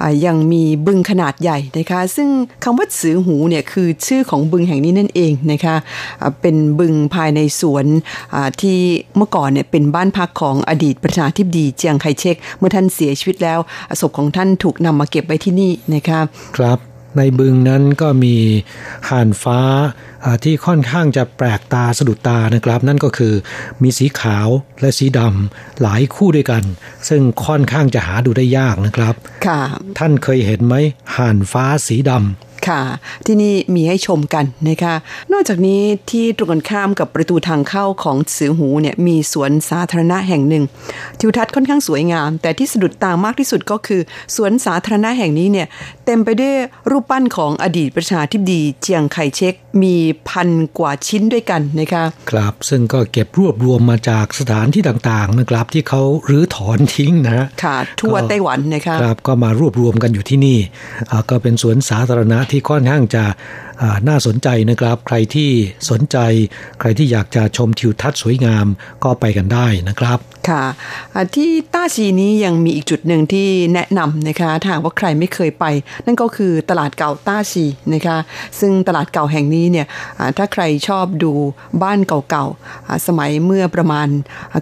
[0.01, 2.29] อยังมีบึงขนาดใหญ่นะคะซึ่ง
[2.63, 5.75] คำว่าสือหูเนี่ยคือชื่อของบึงแห่งนี้นั่นเองนะคะ
[6.41, 7.85] เป็นบึงภายในสวน
[8.61, 8.79] ที่
[9.17, 13.59] เมื่อก่อนเนี่ยเป็นบ้านพักของอดีตประธานาธิบดีเจียงไคเชกเมื่อท่านเสียชีวิตแล้ว
[13.99, 16.19] ศพของท่านถูกนำมาเก็บไว้ที่นี่นะคะ
[16.57, 18.35] ครับ ในบึงนั้นก็มี
[19.09, 19.59] ห่านฟ้า
[20.25, 23.33] อ่าที่ค่อนข้างจะแปลกตาสะดุดตานะครับ นั่นก็คือ
[23.81, 24.47] มีสีขาว
[24.81, 26.63] และสีดำหลายคู่ด้วยกัน
[27.09, 29.13] ซึ่งค่อนข้างจะหาดูได้ยากนะครับ
[29.47, 29.61] ค่ะ
[29.97, 30.75] ท่านเคยเห็นไหม
[31.17, 32.21] ห่านฟ้าสีดำ
[32.67, 32.81] ค่ะ
[33.25, 34.93] ที่นี่มีให้ชมกันนะคะ
[35.31, 40.63] นอกจากนี้ที่ตรงกันข้ามกับประตูทางเข้าของสือหูเนี่ยมีสวนสาธารณะแห่งหนึ่ง
[41.19, 44.01] ทิวทัศน์ค่อนข้างสวยงาม แต่ที่สะดุดตามากที่สุดก็คือ
[44.35, 45.67] สวนสาธารณะแห่งนี้เนี่ย
[46.05, 46.55] เต็มไปด้วย
[46.91, 49.53] รูปปั้นของอดีตประชาธิบดีเจียงไคเชก
[49.83, 49.95] มี
[50.29, 50.49] พัน
[50.79, 60.57] กว่าชิ้นด้วยกันนะคะครับซึ่งก็เก็บรวบรวมมาจากสถานที่ต่างๆนะครับ ที่เขารื้อถอนทิ้งนะค่ะทั่วไต้หวันนะคะครับก็มารวบรวมกันอยู่ที่นี่
[61.29, 63.23] ก็เป็นสวนสาธารณะที่ค่อนข้างจะ
[64.07, 65.49] น่าสนใจนะครับ ใครที่
[65.89, 66.17] สนใจ
[66.79, 68.67] ใครที่อยากจะชมทิวทัศน์สวยงาม
[69.03, 70.19] ก็ไปกันได้นะครับ
[70.49, 70.65] ค่ะ
[71.35, 75.65] ที่ต้าชีนี้ยังมีอีกจุดหนึ่งที่แนะนำนะคะถ้าว่าใครไม่เคยไป
[76.05, 78.17] นั่นก็คือตลาดเก่าต้าชีนะคะ
[78.59, 79.87] ซึ่งตลาดเก่าแห่งนี้เนี่ย
[80.37, 81.31] ถ้าใครชอบดู
[81.83, 84.07] บ้านเก่าๆสมัยเมื่อประมาณ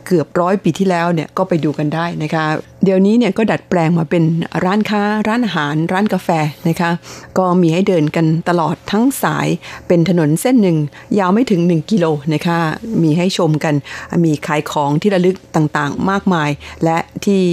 [0.06, 2.46] เกือบร้อยปีที่แล้วเนี่ยก็ไปดูกันได้นะคะ
[2.86, 4.24] เดี๋ยวนี้เนี่ยก็ดัดแปลงมาเป็น
[4.66, 6.30] ร้านค้า ร้านอาหาร ร้านกาแฟ
[6.68, 6.92] นะคะ
[7.38, 9.48] ก็มีให้เดินกันตลอดทั้งสาย
[9.88, 10.78] เป็นถนนเส้นหนึ่ง
[11.20, 12.60] ยาวไม่ถึง 1 กิโลนะคะ
[13.04, 13.76] มีให้ชมกัน
[14.24, 16.50] มีขายของที่ระลึกต่างๆ มากมาย
[16.84, 17.44] และที่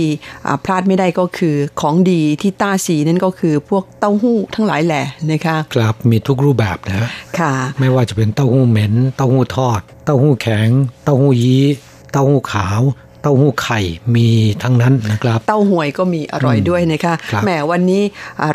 [0.65, 5.03] พลาดไม่ได้ก็คือของดีที่ต้าสีนั่นก็คือพวกเต้าหู้ทั้งหลายแหล่
[5.33, 7.09] นะคะ ครับมีทุกรูปแบบนะ
[7.39, 10.69] ค่ะ ไม่ว่าจะเป็นเต้าหู้เหม็น เต้าหู้ทอด เต้าหู้แข็ง
[11.05, 11.65] เต้าหู้ยี้
[12.13, 12.83] เต้าหู้ขาว
[13.23, 13.81] เต้าหู้ไข่
[14.17, 14.29] มี
[14.63, 18.03] ทั้งนั้นนะครับ เต้าหวยก็มีอร่อยด้วยนะคะแหมวันนี้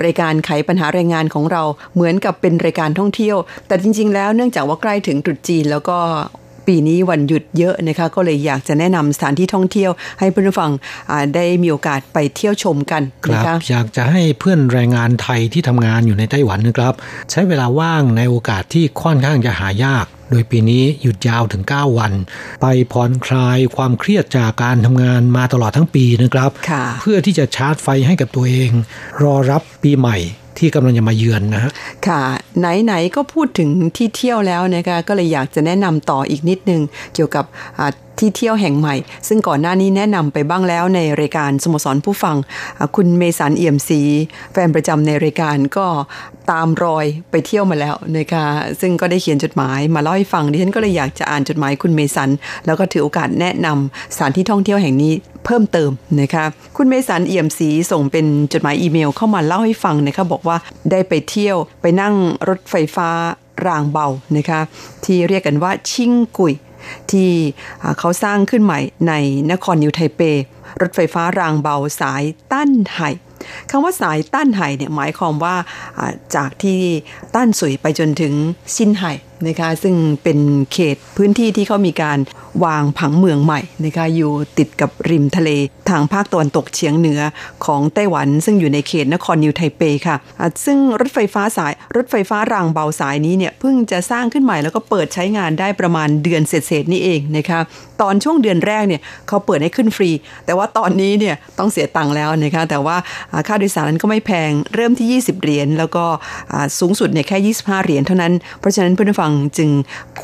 [0.04, 1.64] รายการไขปัญหาแรงงานของเรา
[1.96, 3.38] เหมือนกับเป็นรายการท่องเที่ยว
[3.68, 5.98] แต่จริง ๆ แล้วเนื่องจากว่าใกล้ถึงตรุษจีนแล้วก็
[6.68, 10.72] ปีนี้วันหยุดเยอะนะคะ ก็เลยอยากจะแนะนำสถานที่ท่องเที่ยว ให้เพื่อนฟัง
[11.36, 13.02] ได้มีโอกาสไปเที่ยวชมกัน
[13.32, 16.94] นะครับ อยากจะให้เพื่อนแรงงานไทยที่ทำงานอยู่ในไต้หวันนะครับ
[17.32, 22.14] ใช้เวลาว่างในโอกาสที่ค่อนข้างจะหายาก โดยปีนี้หยุดยาวถึง 9 วัน
[22.62, 26.52] ไปผ่อนคลายความเครียดจากการทำงานมาตลอดทั้งปีนะครับ
[27.02, 28.72] เพื่อที่จะชาร์จไฟให้กับตัวเอง
[29.24, 30.18] รอรับปีใหม่
[30.58, 31.72] ที่กำลังจะมาเยือนนะฮะ
[32.08, 32.22] ค่ะ
[32.60, 36.82] ไหน ๆ ก็พูดถึงที่เที่ยวแล้วนะคะก็เลยอยากจะแนะนำต่ออีกนิดนึง
[37.14, 37.46] เกี่ยวกับ
[38.20, 38.96] ที่เที่ยวแห่งใหม่
[39.28, 42.36] ซึ่งก่อนหน้านี้แนะนำไปบ้างแล้วในรายการสโมสรผู้ฟัง
[42.96, 44.02] คุณเมสันเอี่ยมศรี
[44.54, 45.88] แฟนประจำในรายการก็
[46.52, 48.46] ตามรอยไปเที่ยวมาแล้วนะคะ
[48.82, 52.30] ซึ่งก็ได้เขียนจดหมายมาเล่าให้ฟังดิฉันก็เลยอยากจะอ่านจดหมายคุณเมสัน
[52.66, 55.14] แล้วก็ถือโอกาสแนะนำสถานที่ท่องเที่ยวแห่งนี้
[55.46, 55.92] เพิ่มเติม
[56.22, 56.46] นะคะ
[56.78, 60.58] คุณเมสันเอี่ยมศรีส่งเป็นจดหมายอีเมลเข้ามาเล่าให้ฟังนะคะบอกว่า
[60.92, 62.14] ได้ไปเที่ยวไปนั่ง
[62.50, 63.10] รถไฟฟ้า
[63.68, 64.08] รางเบา
[64.38, 64.60] นะคะ
[65.06, 66.54] ที่เรียกกันว่าชิงกุย
[67.12, 67.30] ที่
[68.00, 69.14] เขาสร้างขึ้นใหม่ใน
[69.52, 70.22] นครนิวไทเป
[70.82, 73.10] รถไฟฟ้ารางเบาสายตั้นไห่
[73.70, 75.56] คำว่าสายต้านไห่เนี่ยหมายความว่า
[76.36, 76.80] จากที่
[77.36, 78.34] ต้านสุยไปจนถึง
[78.76, 79.14] ชินไห่
[79.48, 80.40] นะคะซึ่งเป็น
[80.74, 82.18] เขตพื้นที่ที่เขามีการ
[82.66, 85.50] วางผังเมืองใหม่นะคะอยู่ติดกับริมทะเล
[85.90, 87.22] ทางภาคตะวันตกเฉียงเหนือ
[87.66, 90.16] ของไต้หวัน ซึ่งอยู่ในเขตนครนิวไทเปค่ะ
[90.66, 97.60] ซึ่งรถไฟฟ้าสายรถไฟฟ้ารางเบาสายนี้เนี่ยเพิ่งจะสร้างขึ้นใหม่แล้วก็เปิดใช้งานได้ประมาณเดือนเศษๆนี่เองนะคะ
[98.02, 100.10] ตอนช่วงเดือนแรกเนี่ยเขาเปิดให้ขึ้นฟรี
[100.46, 102.98] แต่ว่าตอนนี้เนี่ยต้องเสียตังค์แล้วนะคะแต่ว่า
[103.48, 106.06] ค่าโดยสารนั้นก็ไม่แพงเริ่มที่ 20 เหรียญแล้วก็
[106.80, 109.70] สูงสุดเนี่ยแค่ 25 เหรียญเท่านั้น เพราะฉะนั้นเพื่อนฟังจึง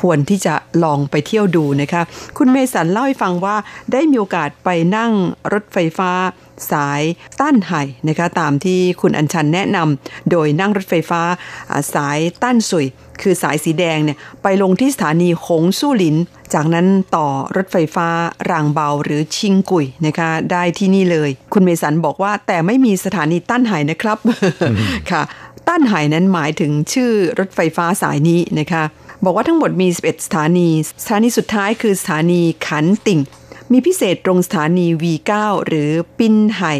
[0.00, 0.54] ควรที่จะ
[0.84, 2.02] ลองไปเที่ยวดูนะคะ
[2.38, 3.56] คุณเมสันเล่าให้ฟังว่า
[3.92, 5.12] ได้มีโอกาสไปนั่ง
[5.52, 6.10] รถไฟฟ้า
[6.70, 7.02] สาย
[7.40, 11.22] ต้านไห่นะคะตามที่คุณอัญชันแนะนำโดยนั่งรถไฟฟ้า
[11.94, 12.86] สายต้านสุย
[13.22, 16.16] คือสายสีแดงเนี่ยไปลงที่สถานีหงสู้หลิน
[16.54, 18.08] จากนั้นต่อรถไฟฟ้า
[18.50, 24.18] รางเบาหรือชิงกุยนะคะได้ที่นี่เลย คุณเมสันบอกว่าแต่ไม่มีสถานีต้านไห่นะครับ
[25.10, 25.22] ค่ะ
[25.68, 28.82] ต้านไห่นั้นหมายถึงชื่อรถไฟฟ้าสายนี้นะคะ
[29.24, 30.68] บอกว่าทั้งหมดมี 11 สถานี
[31.02, 33.20] สถานีสุดท้ายคือสถานีขันติ่ง
[33.72, 35.32] มีพิเศษตรงสถานี V9
[35.66, 36.72] หรือปินไห่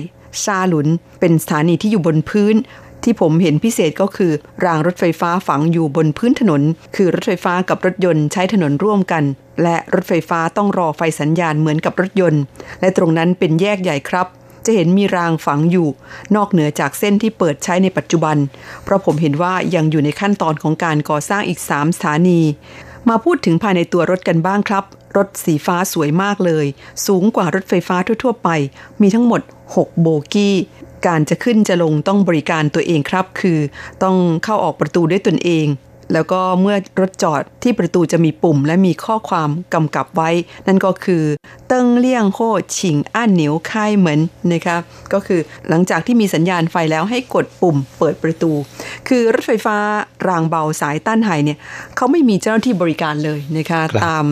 [0.45, 0.89] ซาหลุน
[1.21, 2.55] เป็นสถานีที่อยู่บนพื้น
[3.03, 4.33] ที่ผมเห็นพิเศษก็คือ
[4.65, 6.63] รางรถไฟฟ้าฝังอยู่บนพื้นถนน
[6.97, 9.25] คือรถไฟฟ้ากับรถยนต์ใช้ถนนร่วมกัน
[9.63, 12.43] และรถไฟฟ้าต้องรอไฟสัญญาณเหมือนกับรถยนต์
[12.81, 14.27] และตรงนั้นเป็นแยกใหญ่ครับ
[14.67, 15.89] จะเห็นมีรางฝังอยู่
[16.37, 18.37] นอกเหนือจากเส้นที่เปิดใช้ในปัจจุบัน
[18.85, 22.41] เพราะผมเห็นว่ายังอยู่ในขั้นตอนของการก่อสร้างอีก 3 สถานี
[23.09, 24.85] มาพูดถึงภายในตัวรถกันบ้างครับ
[25.17, 26.67] รถสีฟ้าสวยมากเลย
[27.07, 28.49] สูงกว่ารถไฟฟ้าทั่ว ๆ ไป
[29.01, 29.41] มีทั้งหมด
[29.75, 30.57] 6 โบกี้
[31.07, 33.59] การจะขึ้นจะลงต้องบริการตัวเองครับ คือ
[34.03, 35.67] ต้องเข้าออกประตูด้วยตนเอง
[36.13, 40.31] แล้วก็เมื่อรถจอดที่ประตูจะมีปุ่ม และมีข้อความกำกับไว้
[40.67, 41.23] นั่นก็คือ
[41.69, 42.41] เติ้งเลี่ยงโฮ
[42.79, 44.21] ฉิงอ้านเหนียวค่ายเหมือน
[44.53, 44.77] นะคะ
[45.13, 48.53] ก็คือหลังจากที่มีสัญญาณไฟแล้วให้กดปุ่มเปิดประตู
[49.09, 49.77] คือรถไฟฟ้า
[50.29, 51.59] รางเบาสายต้านไห่เนี่ย
[51.97, 54.25] เขาไม่มีเจ้าหน้าที่บริการเลยนะคะตาม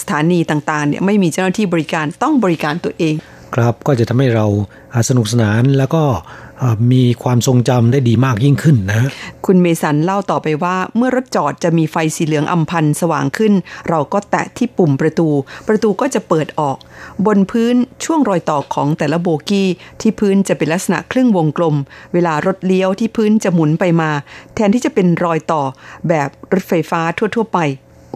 [0.00, 3.14] สถานีต่างๆเนี่ยไม่มีเจ้าหน้าที่บริการต้องบริการตัวเอง
[3.54, 4.46] ครับก็จะทำให้เรา
[5.08, 6.02] สนุกสนานแล้วก็
[6.92, 9.08] มีความทรงจำได้ดีมากยิ่งขึ้นนะ
[9.46, 13.52] คุณเมสันเล่าต่อไปว่า เมื่อรถจอดจะมีไฟสีเหลืองอำพันสว่างขึ้น
[13.88, 15.28] เราก็แตะที่ปุ่มประตู
[15.68, 16.76] ประตูก็จะเปิดออก
[17.26, 19.68] บนพื้นช่วงรอยต่อของแต่ละโบกี้
[20.00, 21.76] ที่พื้นจะเป็นลักษณะครึ่งวงกลม
[22.12, 24.10] เวลารถเลี้ยวที่พื้นจะหมุนไปมา
[24.54, 25.62] แทนที่จะเป็นรอยต่อ
[26.08, 27.58] แบบรถไฟฟ้าทั่ว ๆ ไป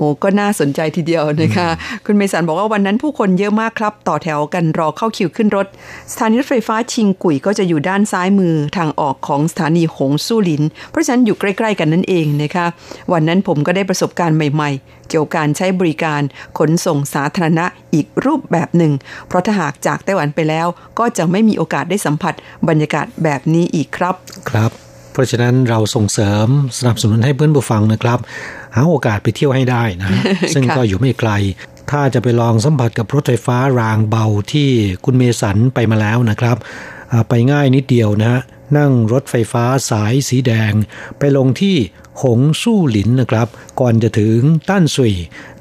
[0.00, 1.68] อ้ก็น่าสนใจทีเดียวนะคะ
[2.06, 5.66] คุณเมสันบอกว่าวันนั้นผู้คนเยอะมากครับ ต่อแถวกันรอเข้าคิวขึ้นรถ
[6.12, 12.66] สถานีรถไฟฟ้าชิงกุยก็จะอยู่ด้านซ้ายมือทางออกของสถานีหงสู้หลิน เพราะฉะนั้นอยู่ใกล้ ๆ กันนั่นเองนะคะ
[13.12, 16.20] วันนั้นผมก็ได้ประสบการณ์ใหม่ ๆ เกี่ยวกับการใช้บริการ
[16.58, 18.92] ขนส่งสาธารณะอีกรูปแบบหนึ่ง
[19.28, 20.66] เพราะถ้าหากจากไต้หวันไปแล้ว
[20.98, 22.34] ก็จะไม่มีโอกาสได้สัมผัส
[22.68, 24.14] บรรยากาศแบบนี้อีกครับ
[24.50, 24.72] ครับ
[25.12, 26.48] เพราะฉะนั้นเราส่งเสริม
[26.78, 28.18] สนับสนุนให้เพื่อนผู้ฟังนะครับ
[28.74, 30.10] หาโอกาสไปเที่ยวให้ได้นะ
[30.54, 31.30] ซึ่งก็อยู่ไม่ไกล
[31.90, 34.68] ถ้าจะไปลองสัมผัสกับรถไฟฟ้ารางเบาที่
[35.04, 36.56] คุณเมสันไปมาแล้วนะครับ
[37.28, 38.40] ไปง่ายนิดเดียวนะฮะ
[38.78, 40.72] นั่งรถไฟฟ้าสายสีแดง
[41.18, 41.76] ไปลงที่
[42.22, 43.48] หงสู้หลินนะครับ
[43.80, 45.14] ก่อนจะถึงต้านสุย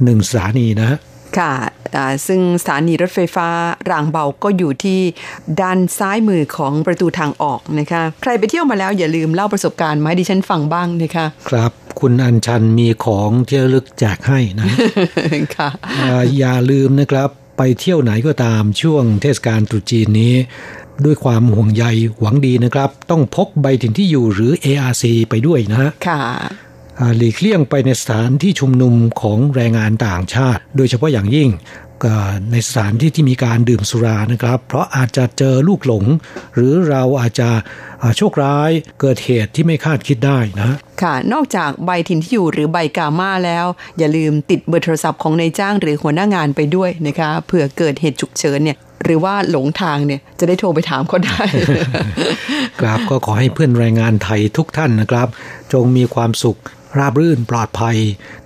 [0.03, 0.97] หนึ่งสถานีนะ
[1.37, 1.53] ค่ะ
[2.27, 3.47] ซึ่งสถานีรถไฟฟ้า
[3.91, 4.99] รางเบาก็อยู่ที่
[5.61, 14.65] ด้านซ้ายมือของประตูทางออกนะคะ ใครไปเที่ยวมาแล้วอย่าลืมเล่าประสบการณ์มาให้ดิฉันฟังบ้างนะคะ ครับ คุณอัญชันมีของที่ระลึกแจกให้นะ
[15.55, 15.69] ค่ะ
[16.37, 20.33] อย่าลืมนะครับไปเที่ยวไหนก็ตามช่วงเทศกาลตรุษจีนนี้
[21.05, 21.85] ด้วยความห่วงใย
[22.19, 26.23] หวังดีนะครับ ต้องพกใบถิ่นที่อยู่หรือ ARC ไปด้วยนะค่ะ
[27.17, 31.49] หลีกเลี่ยงไปในสถานที่ชุมนุมของแรงงานต่างชาติ โดยเฉพาะอย่างยิ่ง
[32.51, 36.05] ในสถานที่ที่มีการดื่มสุรานะครับ เพราะอาจจะเจอลูกหลง
[36.55, 37.49] หรือเราอาจจะ
[38.17, 38.71] โชคร้าย
[39.01, 43.65] เกิดเหตุที่ไม่คาดคิดได้นะค่ะ นอกจากใบถิ่นที่อยู่หรือใบกาม่าแล้ว
[43.97, 51.41] อย่าลืมติดเบอร์โทรศัพท์ของนายจ้างหรือหัวหน้างานไปด้วยนะคะเผื่อเกิดเหตุฉุกเฉินเนี่ยหรือว่าหลงทางเนี่ยจะได้โทรไปถามเขาได้
[52.81, 55.27] ครับก็ขอให้เพื่อนแรงงานไทยทุกท่านนะครับ
[55.73, 56.57] จงมีความสุข
[56.97, 57.97] ราบรื่นปลอดภัย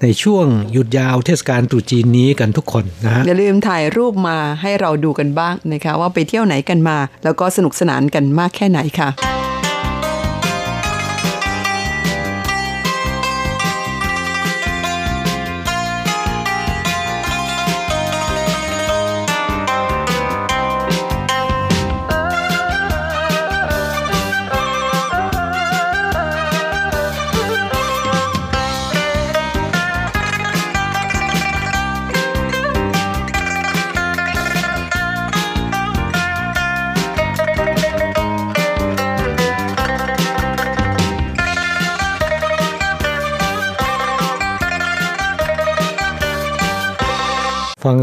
[0.01, 9.09] ในช่วงหยุดยาวเทศกาลตรุษจีนนี้กันทุกคนนะฮะอย่าลืมถ่ายรูปมาให้เราดูกันบ้างนะคะว่าไปเที่ยวไหนกันมา แล้วก็สนุกสนานกันมากแค่ไหนค่ะ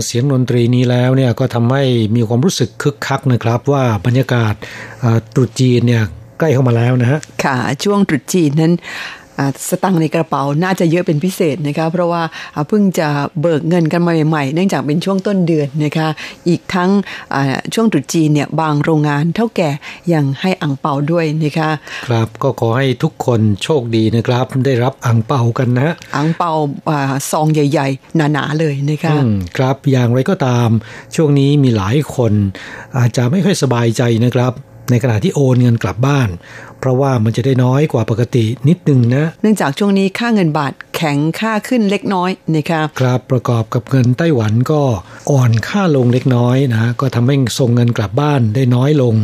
[0.07, 1.83] เสียงดนตรีนี้แล้วเนี่ยก็ทำให้
[2.17, 4.55] มีความรู้สึกคึกคักนะครับว่าบรรยากาศ
[5.35, 6.05] ตรุษจีนเนี่ย
[6.39, 8.73] ใกล้เข้ามาแล้วนะฮะ ค่ะ ช่วงตรุษจีนนั้น
[9.69, 12.23] สตังในกระเป๋าน่าจะเยอะเป็นพิเศษนะคะเพราะว่า
[12.69, 13.09] เพิ่งจะ
[13.41, 16.09] เบิกเงินกันมาใหม่ๆ เนื่องจากเป็นช่วงต้นเดือนนะคะ
[16.49, 16.91] อีกทั้ง
[17.75, 19.71] ช่วงตรุษจีนเนี่ยบางโรงงานเท่าแก่
[20.13, 21.71] ยังให้อังเปาด้วยนะคะ
[22.07, 26.53] ครับก็ขอให้ทุกคนโชคดีนะครับได้รับอังเปากันนะอังเปา
[27.31, 29.15] ซองใหญ่ ๆ หนาๆเลยนะคะ
[29.57, 30.69] ครับอย่างไรก็ตาม
[31.17, 32.33] ช่วงนี้มีหลายคน
[32.99, 34.55] อาจจะไม่ค่อยสบายใจนะครับ
[34.91, 36.29] ในขณะที่โอนเงินกลับบ้าน
[36.79, 40.73] เพราะว่ามันจะได้น้อยกว่าปกตินิดนึงนะ เนื่องจากช่วงนี้ค่าเงินบาท
[41.03, 44.83] แข็งค่าขึ้นเล็กน้อยนะครับครับประกอบกับเงินไต้หวันก็
[45.31, 49.15] อ่อนค่าลงเล็กน้อยนะก็ทำให้ส่งเงินกลับบ้านได้น้อยลง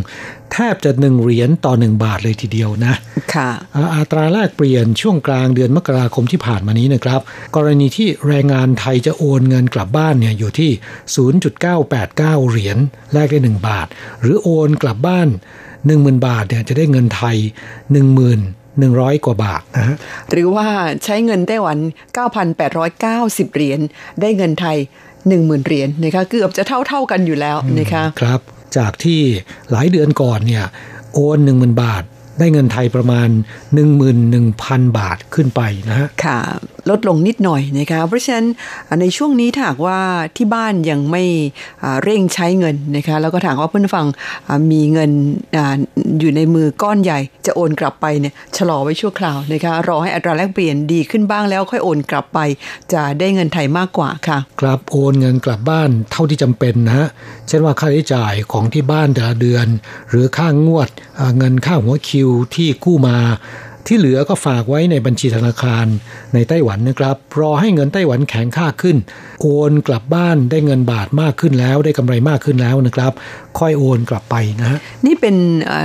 [0.52, 2.94] แทบจะหนึ่งเหรียญต่อหนึ่งบาทเลยทีเดียวนะ
[3.34, 3.50] ค่ะ
[3.96, 7.20] อัตราแลกเปลี่ยนช่วงกลางเดือนมกราคมที่ผ่านมานี้นะครับ
[7.56, 10.70] กรณีที่แรงงานไทยจะโอนเงินกลับบ้านเนี่ยอยู่ที่
[11.60, 12.78] 0.989 เหรียญ
[13.12, 13.86] แลกได้ 1 บาท
[14.20, 15.28] หรือโอนกลับบ้าน
[15.86, 17.36] หนึ่งหมื่นบาทเนี่ยจะได้เงินไทย
[17.92, 18.36] หนึ่งหมื่
[18.76, 19.96] นหนึ่งร้อยกว่าบาทนะฮะ
[20.30, 20.66] หรือว่า
[21.04, 21.78] ใช้เงินไต้หวัน
[22.66, 23.80] 9,890 เหรียญ
[24.20, 24.76] ได้เงินไทย
[25.22, 28.40] 10,000 เหรียญนะคะเกือบจะเท่าเท่ากันอยู่แล้วนะคะครับ
[28.76, 29.20] จากที่
[29.70, 30.64] หลายเดือนก่อนเนี่ย
[31.14, 32.02] โอนหนึ่งหมื่นบาท
[32.38, 33.28] ได้เงินไทยประมาณ
[34.12, 36.38] 11,000 บาทขึ้นไปนะฮะค่ะ
[36.90, 38.46] ลดลงนิดหน่อยนะคะเพราะฉะนั้น
[39.00, 39.98] ในช่วงนี้ถ้าหากว่า
[40.36, 41.22] ที่บ้านยังไม่
[42.02, 44.06] เร่งใช้เงินนะคะแล้วก็ถามว่าเพื่อนฟัง
[44.72, 45.10] มีเงิน
[46.20, 52.38] อยู่ในมือก้อนใหญ่ จะโอนกลับไปเนี่ยชะลอไว้ชั่วคราวนะคะรอให้อัตราแลกเปลี่ยนดีขึ้นบ้างแล้วค่อยโอนกลับไป
[52.92, 57.08] จะได้เงินไทยมากกว่าค่ะกลับโอนเงินกลับบ้านเท่าที่จำเป็นนะฮะ
[57.48, 59.66] เช่นว่าค่าใช้จ่ายของที่บ้านแต่ละเดือน
[60.10, 60.88] หรือค่างวด
[61.38, 63.18] เงินค่าหัวคิวที่กู้มา
[63.90, 65.86] ที่เหลือก็ฝากไว้ในบัญชีธนาคาร
[66.34, 68.96] ในไต้หวันนะครับ รอให้เงินไต้หวันแข็งค่าขึ้น
[69.42, 73.12] โอนกลับบ้านได้เงินบาทมากขึ้นแล้วได้กำไรมากขึ้นแล้วนะครับ
[73.58, 75.36] ค่อยโอนกลับไปนะฮะนี่เป็น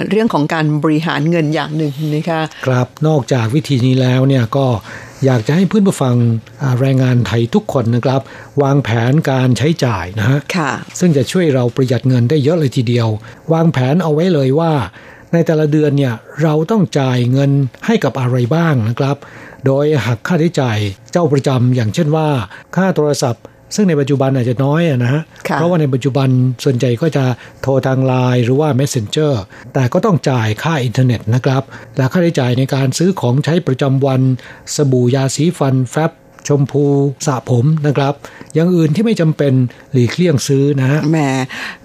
[0.10, 4.66] เรื่องของการบริหารเงินอย่างหนึ่งนะคะครับนอกจากวิธีนี้แล้วเนี่ยก็
[5.26, 6.16] อยากจะให้เพื่อนผู้ฟัง
[6.80, 8.22] แรงงานไทยทุกคนนะครับ
[8.64, 13.08] วางแผนการใช้จ่ายนะฮะค่ะซึ่งจะช่วยเราประหยัดเงินได้เยอะเลยทีเดียว
[13.54, 14.74] วางแผนเอาไว้เลยว่า
[15.34, 16.14] ในแต่ละเดือนเนี่ย
[16.44, 17.52] เราต้องจ่ายเงิน
[17.86, 19.18] ให้กับอะไรบ้างนะครับ
[19.66, 20.78] โดยหักค่าใช้จ่าย
[21.12, 22.28] เจ้าประจำอย่างเช่นว่า
[22.76, 23.44] ค่าโทรศัพท์
[23.76, 25.22] ซึ่งในปัจจุบันอาจจะน้อยนะฮะ
[25.56, 26.30] เพราะว่าในปัจจุบัน
[26.64, 27.26] ส่วนใหญ่ก็จะ
[27.62, 29.34] โทรทางไลน์หรือว่า Messenger
[29.74, 31.64] แต่ก็ต้องจ่ายค่าอินเทอร์เน็ตนะครับ
[31.98, 34.22] และค่าใช้จ่ายในการซื้อของใช้ประจำวัน
[34.76, 36.12] สบู่ยาสีฟันแฟบ
[36.48, 36.84] ชมพู
[37.26, 38.14] สระผมนะครับ
[38.54, 39.54] อย่างอื่นที่ไม่จำเป็น
[39.94, 41.18] หลีกเลี่ยงซื้อนะฮะแหม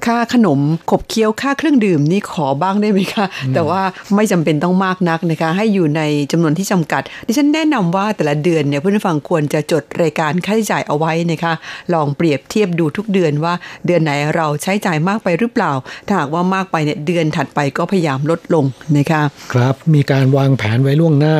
[0.06, 3.82] ค่าขนมขบเคี้ยวค่าเครื่องดื่มนี่ขอบ้างได้ไหมคะ แต่ว่า
[4.14, 6.02] ไม่จำเป็นต้องมากนักนะคะ ให้อยู่ใน
[6.32, 11.52] จำนวนที่จำกัด ดิฉันแนะนำว่าแต่ละเดือนเนี่ยเพื่อนฟังควรจะจดรายการค่าใช้จ่ายเอาไว้นะคะ
[11.94, 13.54] ลองเปรียบเทียบดูทุกเดือนว่า
[13.86, 15.72] เดือนไหนเราใช้จ่ายมากไปหรือเปล่า
[16.06, 18.64] ถ้าหากว่ามากไปเนี่ยเดือนถัดไปก็พยายามลดลง
[18.96, 21.36] นะคะ ครับมีการวางแผนไว้ล่วงหน้า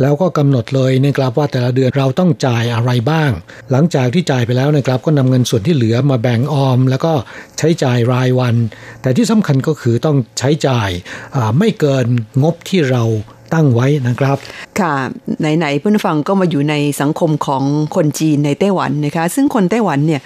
[0.00, 3.30] แล้วก็กำหนดเลยนะครับว่าแต่ละเดือนเราต้องจ่ายอะไรบ้าง
[3.70, 7.12] หลังจากที่จ่ายไปแล้วนะครับก็นำเงินส่วนที่เหลือมาแบ่งออม แล้วก็
[7.58, 8.54] ใช้จ่ายรายวัน
[9.02, 10.90] แต่ที่สำคัญก็คือต้องใช้จ่าย
[11.58, 12.06] ไม่เกิน
[12.42, 13.04] งบที่เรา
[13.52, 14.36] ตั้งไว้นะครับ
[14.80, 14.94] ค่ะ
[15.40, 17.64] ไหนๆเพื่อนฟังก็มาอยู่ในสังคมของ
[17.96, 20.20] คนจีนในไต้หวันนะคะ ซึ่งคนไต้หวันเนี่ย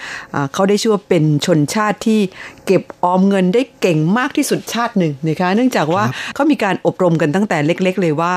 [0.55, 2.21] เขาได้ชื่อว่าเป็นชนชาติที่
[2.67, 6.05] เก็บออมเงินได้เก่งมากที่สุดชาติหนึ่งนะคะ เนื่องจากว่า
[6.35, 8.33] เขามีการอบรมกันตั้งแต่เล็ก ๆ เลยว่า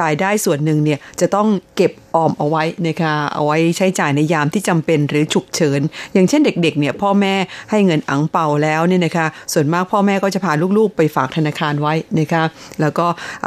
[0.00, 5.80] รายได้ส่วนหนึ่งเนี่ยจะต้องเก็บออมเอาไว้นะคะเอาไว้ใช้จ่ายในยามที่จำเป็นหรือฉุกเฉิน
[6.12, 7.34] อย่างเช่นเด็กๆเนี่ยพ่อแม่
[7.70, 12.44] ให้เงินอังเปาแล้วเนี่ยนะคะส่วนมากพ่อแม่ก็จะพาลูกๆ ไปฝากธนาคารไว้นะคะ
[12.80, 13.06] แล้วก็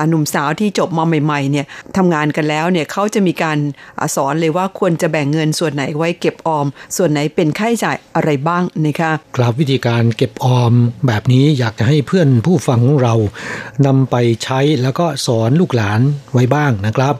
[0.10, 1.66] หนุ่มสาวที่จบมาใหม่ๆเนี่ย
[1.98, 3.58] ทำงานกันแล้วเนี่ยเขาจะมีการ
[4.16, 10.74] สอนเลยว่าควรจะแบ่งเงินส่วนไหนไว้เก็บออม ส่วนไหนเป็นค่าใช้จ่ายอะไรบ้างนะคะครับวิธีการเก็บออม
[11.08, 13.16] แบบนี้อยากจะให้เพื่อนผู้ฟังของเรา
[13.86, 16.02] นำไปใช้แล้วก็สอนลูกหลาน
[16.34, 17.16] ไว้บ้างนะครับ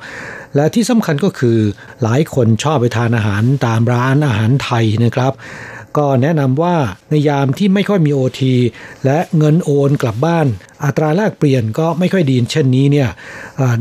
[0.56, 1.58] และที่สำคัญก็คือ
[2.04, 5.34] หลายคนชอบไปทานอาหารตามร้านอาหารไทยนะครับ
[5.98, 6.76] ก็แนะนำว่า
[7.10, 8.56] ในยามที่ไม่ค่อยมีโอที
[9.06, 10.48] และเงินโอนกลับบ้าน
[10.86, 13.10] อัตราแลกเปลี่ยนก็ไม่ค่อยดีเช่นนี้เนี่ย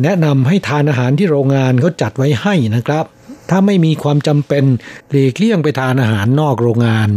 [0.04, 3.04] แนะนำให้ทานอาหารที่โรงงานเขาจัดไว้ให้นะครับ
[3.50, 4.64] ถ้าไม่มีความจำเป็น
[5.10, 7.08] หลีกเลี่ยงไปทานอาหารนอกโรงงาน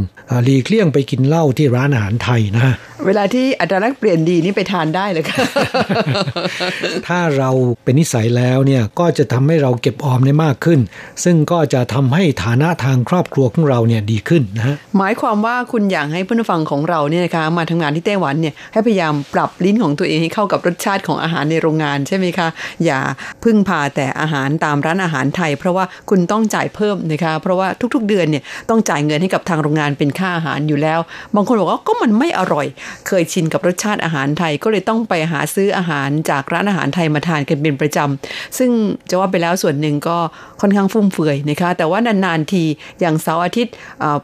[0.43, 2.74] หลีกเลี่ยงไปกินเหล้าที่ร้านอาหารไทยนะ
[3.06, 5.38] เวลาที่อัตราแลกเปลี่ยนดีนี่ไปทานได้เลยค่ะ
[7.08, 7.51] ถ้าเรา
[7.84, 10.80] เป็นนิสัยแล้วเนี่ยก็จะทำให้เราเก็บออมได้มากขึ้น
[11.24, 22.47] ซึ่งก็จะทำให้ฐานะทางครอบครัวของเราเนี่ยดีขึ้นนะฮะหมายความว่าคุณอยากให้ผู้ฟังของเราเนี่ยนะคะมาทำงานที่ไต้หวันเนี่ยให้พยายามปรับลิ้นของตัวเองให้เข้ากับรสชาติของอาหารในโรงงานใช่ไหมคะ
[22.86, 22.99] อย่า
[23.43, 30.99] พึ่งพาแต่อาหารตามร้านอาหารไทย เพราะว่าคุณต้องจ่ายเพิ่มนะคะเพราะว่าทุกๆเดือนเนี่ยต้องจ่ายเงินให้กับทางโรงงานเป็นค่าอาหารอยู่แล้ว
[31.36, 32.68] บางคนบอกว่าก็มันไม่อร่อย
[33.08, 38.72] เคยชินกับรสชาติอาหารไทยก็เลยต้องไปหาซื้ออาหารจากร้านอาหารไทยมาทานกันเป็นประจำ ซึ่ง
[39.10, 40.18] จะว่าไปแล้วส่วนหนึ่งก็
[40.62, 42.64] ค่อนข้างฟุ่มเฟือยนะคะ แต่ว่านานๆที
[43.02, 43.74] อย่างเสาร์อาทิตย์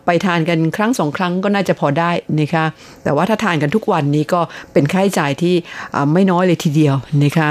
[0.06, 2.66] ไปทานกันครั้งสองครั้งก็น่าจะพอได้นะคะ
[3.04, 4.42] แต่ว่าถ้าทานกันทุกวันนี้ก็
[4.74, 5.56] เป็นค่าใช้จ่ายที่
[6.14, 7.50] ไม่น้อยเลยทีเดียวนะคะ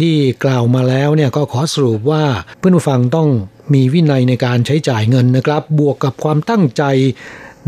[0.00, 0.14] ที่
[0.44, 2.22] กล่าวมาแล้วเนี่ยก็ขอสรุปว่า
[2.58, 3.28] เพื่อนผู้ฟังต้อง
[3.74, 6.82] มีวินัยในการใช้จ่ายเงินนะครับ บวกกับความตั้งใจ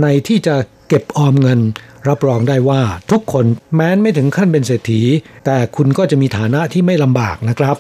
[0.03, 0.57] ในที่จะ
[0.89, 1.61] เก็บออมเงิน
[2.09, 3.45] รับรองได้ว่าทุกคน
[3.75, 5.03] แม้นไม่ถึงขั้นเป็นเศรษฐี
[5.47, 7.77] แต่คุณก็จะมีฐานะที่ไม่ลำบากนะครับ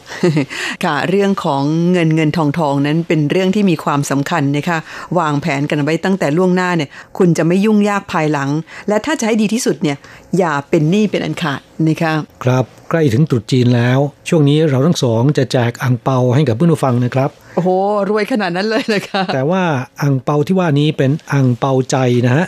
[0.85, 1.63] ค่ะ เรื่องของ
[1.93, 4.79] เงินเงินทองทองนั้นเป็นเรื่องที่มีความสำคัญนะคะ
[5.19, 8.51] วางแผนกันไว้ตั้งแต่ล่วงหน้าเนี่ย คุณจะไม่ยุ่งยากภายหลัง
[8.89, 9.97] และถ้าจะให้ดีที่สุดเนี่ย
[10.39, 12.13] อย่าเป็นหนี้เป็นอันขาดนะคะ
[12.45, 13.99] ครับใกล้ถึงตรุษจีนแล้ว
[14.29, 17.69] ช่วงนี้เราทั้งสองจะแจกอังเปาให้กับเพื่อนผู้ฟังนะครับโอ้โห
[18.11, 19.63] รวยขนาดนั้นเลยเลยค่ะแต่ว่า
[20.03, 21.97] อังเปาที่ว่านี้เป็นอังเปาใจ
[22.27, 22.47] นะฮะ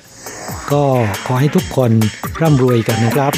[0.72, 0.84] ก็
[1.26, 1.90] ขอให้ทุกคน
[2.40, 3.32] ร่ำรวยกันนะครับ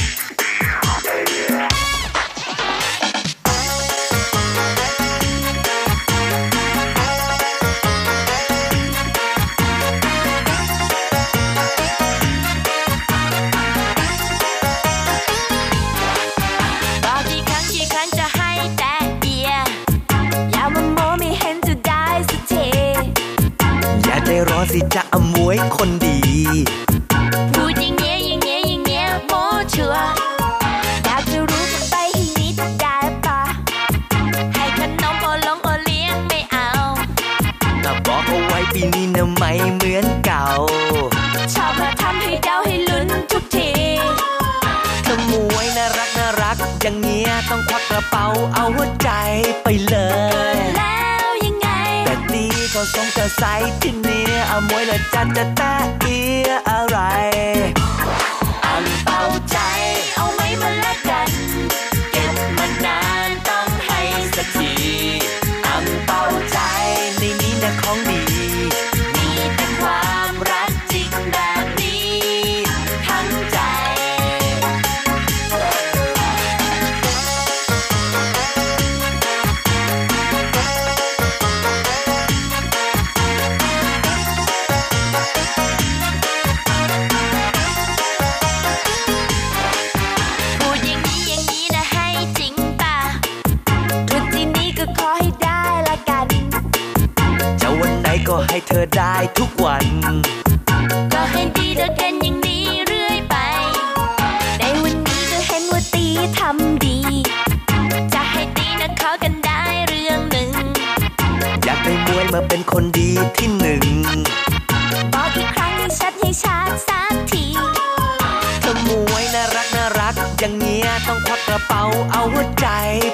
[121.54, 122.68] ระเป๋าเอาหัวใจ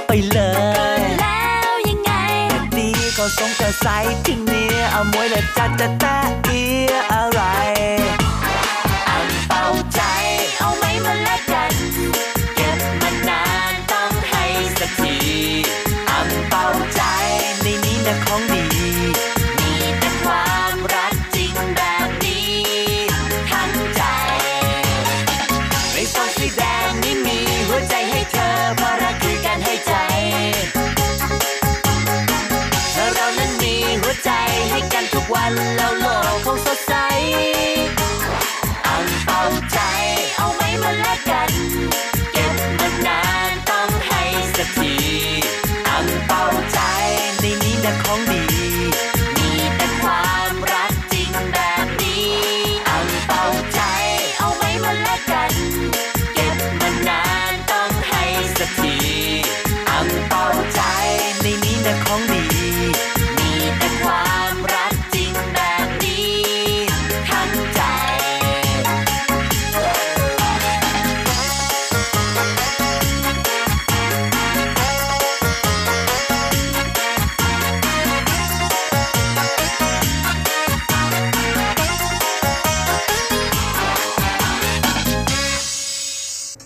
[0.07, 0.41] ไปเล
[0.99, 2.13] ยแล้วยังไง
[2.51, 3.87] แต่ดีก็ทรงจะใส
[4.25, 6.17] ที่เนี้ยเอามวยละจัดจะแตะ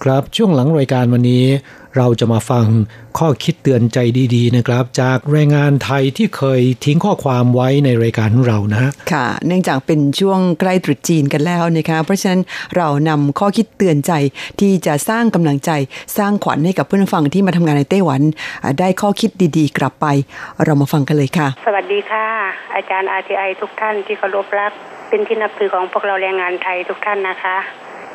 [0.04, 1.44] ครับ ช่วงหลังรายการวันนี้
[1.96, 2.66] เราจะมาฟัง
[3.18, 3.98] ข้อคิดเตือนใจ
[4.34, 12.40] ดี ๆ นะครับ จากแรงงานไทยที่เคยทิ้งข้อความไว้ในรายการของเรานะฮะค่ะ เนื่องจากเป็นช่วงใกล้ตรุษจีนกันแล้วนะคะเพราะฉะนั้น
[12.76, 14.12] เรานำข้อคิดเตือนใจ
[14.60, 15.70] ที่จะสร้างกำลังใจ
[16.18, 18.20] สร้างขวัญให้กับเพื่อนผู้ฟังที่มาทำงานในไต้หวัน
[18.62, 20.06] อ่าได้ข้อคิดดีๆ กลับไป
[20.64, 22.26] เรามาฟังกันเลยค่ะ สวัสดีค่ะ
[22.74, 24.72] อาจารย์ RTI ทุกท่านที่เคารพรัก
[25.08, 27.56] เป็นที่นับถือของพวกเราแรงงานไทยทุกท่านนะคะ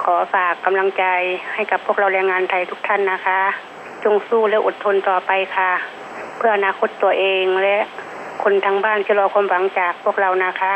[0.04, 1.04] ขอฝากกำลังใจ
[1.54, 3.40] ให้กับพวกเราแรงงานไทยทุกท่านนะคะ
[4.04, 5.72] จงสู้และอดทนต่อไปค่ะ
[6.38, 7.78] เพื่ออนาคตตัวเองและ
[8.44, 10.76] คนทั้งบ้านที่รอความหวังจากพวกเรานะคะ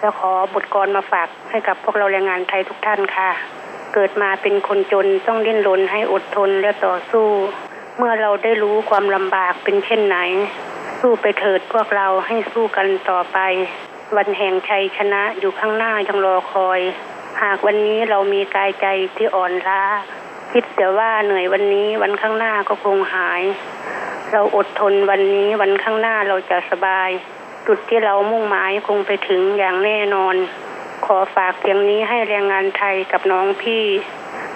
[0.00, 3.30] แล้วขอบทกรมาฝากให้กับพวกเราแรงงานไทยทุกท่านค่ะ
[3.94, 7.28] เกิดมาเป็นคนจนต้องดิ้นรนให้อดทนและต่อสู้
[7.98, 10.16] เมื่อเราได้รู้ความลำบากเป็นเช่นไหน
[11.00, 13.38] สู้ไปเถิดพวกเราให้สู้กันต่อไป
[14.16, 16.80] วันแห่งชัยชนะอยู่ข้างหน้ายังรอคอย
[17.40, 19.82] หากวันนี้เรามีกายใจที่อ่อนล้า
[20.52, 23.42] คิดแต่ว่าเหนื่อยวันนี้วันข้างหน้าก็คงหาย
[24.32, 27.10] เราอดทนวันนี้วันข้างหน้าเราจะสบาย
[27.66, 30.36] จุดที่เรามุ่งหมายคงไปถึงอย่างแน่นอน
[31.06, 33.84] ขอฝากเพียงนี้ให้แรงงานไทยกับน้องพี่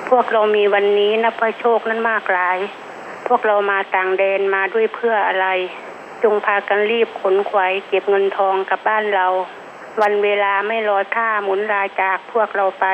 [0.09, 2.59] พวกเรามีวันนี้นับว่าโชคนั้นมากหลาย
[3.27, 5.47] พวกเรามาต่างแดนมาด้วยเพื่ออะไร
[6.23, 9.27] จงพากันรีบขนขวายเก็บเงินทองกลับบ้านเรา
[10.03, 12.87] วันเวลาไม่รอท่าหมุนลาจากพวกเราไป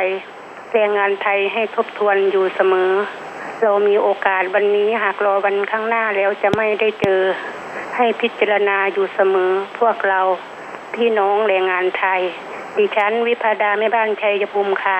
[0.72, 2.92] แรงงานไทยให้ทบทวนอยู่เสมอ
[3.62, 7.20] เรามีโอกาสวันนี้หากรอวันข้างหน้าแล้วจะไม่ได้เจอ
[7.96, 10.20] ให้พิจารณาอยู่เสมอ พวกเรา
[10.94, 12.20] พี่น้องแรงงานไทย
[12.76, 14.98] ดิฉันวิพาดาแม่บ้านชัยภูมิค่ะ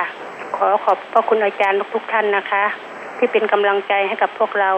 [0.57, 2.65] ขอขอบพระคุณอาจารย์ทุกท่านนะคะ
[3.17, 4.71] ที่เป็นกำลังใจให้กับพวกเรา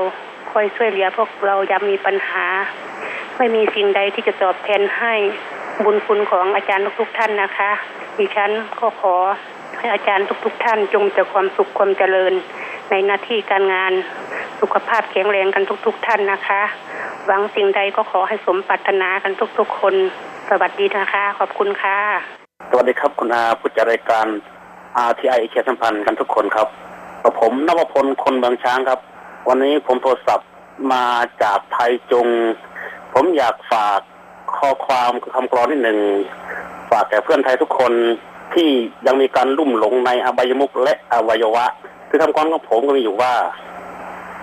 [0.50, 2.46] คอยช่วยเหลือพวกเรายามมีปัญหา
[3.36, 5.14] ไม่มีสิ่งใดที่จะตอบแทนให้
[5.82, 7.70] บุญคุณของอาจารย์ทุกๆท่านนะคะ
[8.18, 8.50] ดิฉัน
[8.80, 9.14] ก็ขอ
[9.78, 12.32] ให้อาจารย์ทุกๆท่านจงเจริญความสุขความเจริญ
[12.90, 13.92] ในหน้าที่การงาน
[14.60, 16.62] สุขภาพแข็งแรงกันทุก ๆ ท่านนะคะ
[17.26, 19.94] หวังสิ่งใดก็ขอให้สมปรารถนากันทุก ๆ คน
[20.48, 21.98] สวัสดีนะคะ ขอบคุณค่ะ
[22.70, 24.26] สวัสดีครับคุณอาผู้จัดรายการ
[25.08, 26.68] RTI เชียสัมพันธ์กันทุกคนครับ
[27.22, 29.00] กับผมนวพลคนบางช้างครับ
[29.48, 30.48] วันนี้ผมโทรศัพท์
[30.92, 31.06] มา
[31.42, 32.26] จากไทยจง
[33.14, 34.00] ผมอยากฝาก
[34.58, 35.98] ข้อความคำกรอนนิดหนึ่ง
[36.90, 37.92] ฝากแก่เพื่อนไทยทุกคน
[38.54, 38.68] ที่
[39.06, 41.66] ยังมีการลุ่มหลงในอบายมุขและอวัยวะ
[42.08, 43.34] คือคำกรอนของผมก็มีอยู่ว่า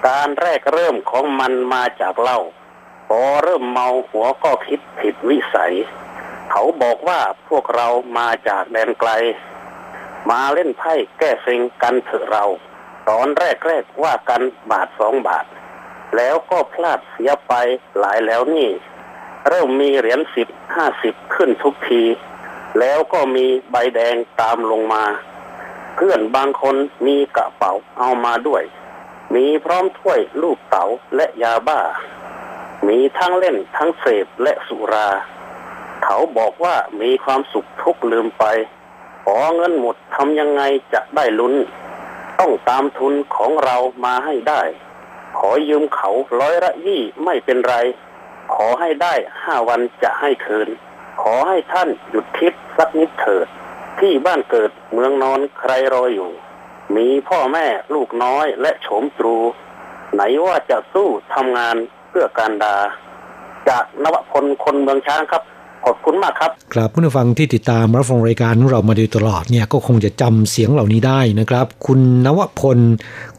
[0.07, 2.39] การแรกเริ่มของมันมาจากเหล้า
[3.07, 5.73] พอเริ่มเมาหัวก็คิดผิดวิสัย
[6.51, 7.87] เขาบอกว่าพวกเรา
[8.17, 9.11] มาจากแดนไกล
[10.29, 12.45] มาเล่นไพ่แก้เซ็งกันเถอะเรา
[13.09, 14.41] ตอนแรกแรกว่ากัน
[14.71, 15.45] บาทสองบาท
[16.15, 17.53] แล้วก็พลาดเสียไป
[17.99, 18.69] หลายแล้วนี่
[19.47, 22.03] เริ่มมีเหรียญสิบห้าสิบขึ้นทุกที
[22.79, 25.03] แล้วก็มีใบแดงตามลงมา
[25.95, 26.75] เพื่อนบางคน
[27.07, 28.63] มีกระเป๋าเอามาด้วย
[29.35, 30.85] มีพร้อมถ้วยลูกเต๋า
[31.15, 31.79] และยาบ้า
[32.87, 35.07] มีทั้งเล่นทั้งเสพและสุรา
[36.03, 38.45] เขาบอกว่ามีความสุขทุกลืมไป
[39.23, 40.61] ขอเงินหมดทำยังไง
[40.93, 41.55] จะได้ลุ้น
[42.39, 44.61] ต้องตามทุนของเรามาให้ได้
[45.37, 47.75] ขอยืมเขาร้อยละยี่ไม่เป็นไร
[48.55, 50.69] ขอให้ได้ห้าวันจะให้คืน
[51.21, 53.47] ขอให้ท่านหยุดคิดสักนิดเถิด
[53.99, 56.31] ที่บ้านเกิดเมืองนอนใครรออยู่
[56.95, 59.35] มีพ่อแม่ลูกน้อยและโฉมตรู
[60.13, 61.75] ไหนว่าจะสู้ทำงาน
[62.09, 62.77] เพื่อการดา
[63.69, 65.43] จากนวพลคนเมืองช้างครับ
[65.85, 72.79] ขอบคุณมากครับครับผู้ฟังที่ติดตามรับฟังรายการของเรามาโดยตลอดเนี่ยก็คงจะจำเสียงเหล่านี้ได้นะครับ คุณนวพล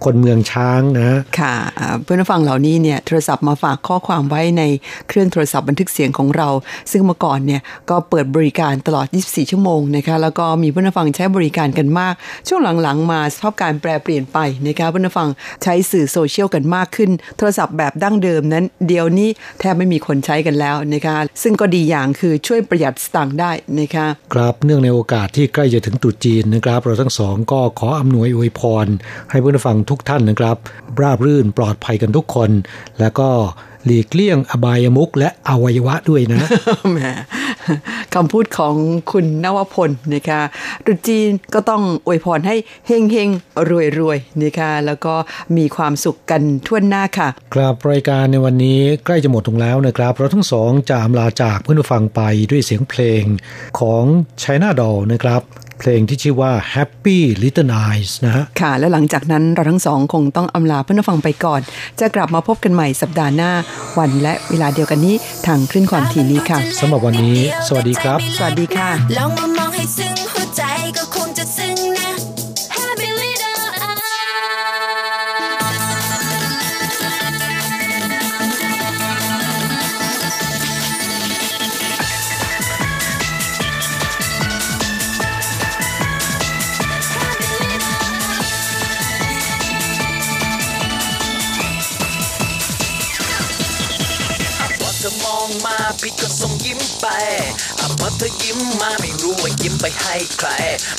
[0.05, 4.63] คนเมืองช้างนะ ค่ะอ่าเพื่อนผู้ฟังเหล่านี้เนี่ยโทรศัพท์มาฝากข้อความไว้ใน
[5.09, 6.49] เครื่องโทรศัพท์บันทึกเสียงของเรา
[6.91, 12.15] ซึ่งเมื่อก่อนเนี่ยก็เปิดบริการตลอด 24 ชั่วโมงนะคะแล้วก็มีเพื่อนผู้ฟังใช้บริการกันมาก
[12.49, 15.29] ช่วงหลังๆ มาสภาพการแปรเปลี่ยนไปนะคะเพื่อนผู้ฟัง
[15.63, 19.29] ใช้สื่อโซเชียลกันมากขึ้น โทรศัพท์แบบดั้งเดิมนั้น เดี๋ยวนี้
[19.61, 28.87] แทบไม่มีคนใช้กันแล้วนะคะซึ่งก็ดีอย่างคือช่วยประหยัดสตางค์ได้นะคะครับเนื่องในโอกาสที่ใกล้จะถึงตรุษจีนนะครับ เราทั้งสองก็ขออำนวยอวยพร
[29.31, 30.57] ให้ผู้ฟังทุกท่านนะครับ
[31.01, 32.51] ราบรื่นปลอดภัยกันทุกคน
[33.01, 33.29] แล้วก็
[33.87, 36.41] หลีกเลี่ยงอบายมุขและอวัยวะด้วยนะ
[36.93, 36.99] แหม
[38.15, 38.75] คำพูดของ
[39.11, 40.41] คุณนวพลนะคะ
[40.85, 43.29] ตรุษจีนก็ต้องอวยพรให้เฮงเฮง
[43.69, 45.15] รวยรวยๆนะคะแล้วก็
[45.57, 52.21] มีความสุขกันทั่วหน้าค่ะ ครับรายการในวันนี้ใกล้จะหมดลงแล้วนะครับ เราทั้งสองจะอำลาจากเพื่อนผู้ฟังไป
[52.51, 53.23] ด้วยเสียงเพลง
[53.79, 54.05] ของ
[54.43, 55.43] China Doll นะครับ
[55.83, 61.61] เพลงที่ชื่อว่า Happy Little Eyes นะฮะ ค่ะ และหลังจากนั้นเราทั้งสองคงต้องอำลาเพื่อนผู้ฟังไปก่อน
[62.01, 63.53] จะกลับมาพบกันใหม่สัปดาห์หน้า
[63.99, 65.15] วันและเวลาเดียวกันนี้
[65.47, 70.22] ทางคลื่นความถี่นี้ค่ะสำหรับวันนี้ สวัสดีครับ สวัสดีค่ะลองมามองให้ซึ้ง
[97.03, 97.09] ไป
[97.79, 100.49] อะพอเธอยิ้มมาไม่รู้ว่ายิ้มไปให้ใคร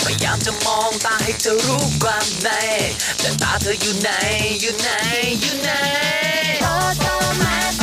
[0.04, 2.50] พยายามจะมองตาให้เธอรู้ความใน
[3.20, 4.10] แต่ตาเธออยู่ไหน
[4.62, 4.90] อยู่ไหน
[5.42, 5.70] อยู่ไหน
[6.62, 6.66] โต
[7.02, 7.08] โต
[7.42, 7.83] มา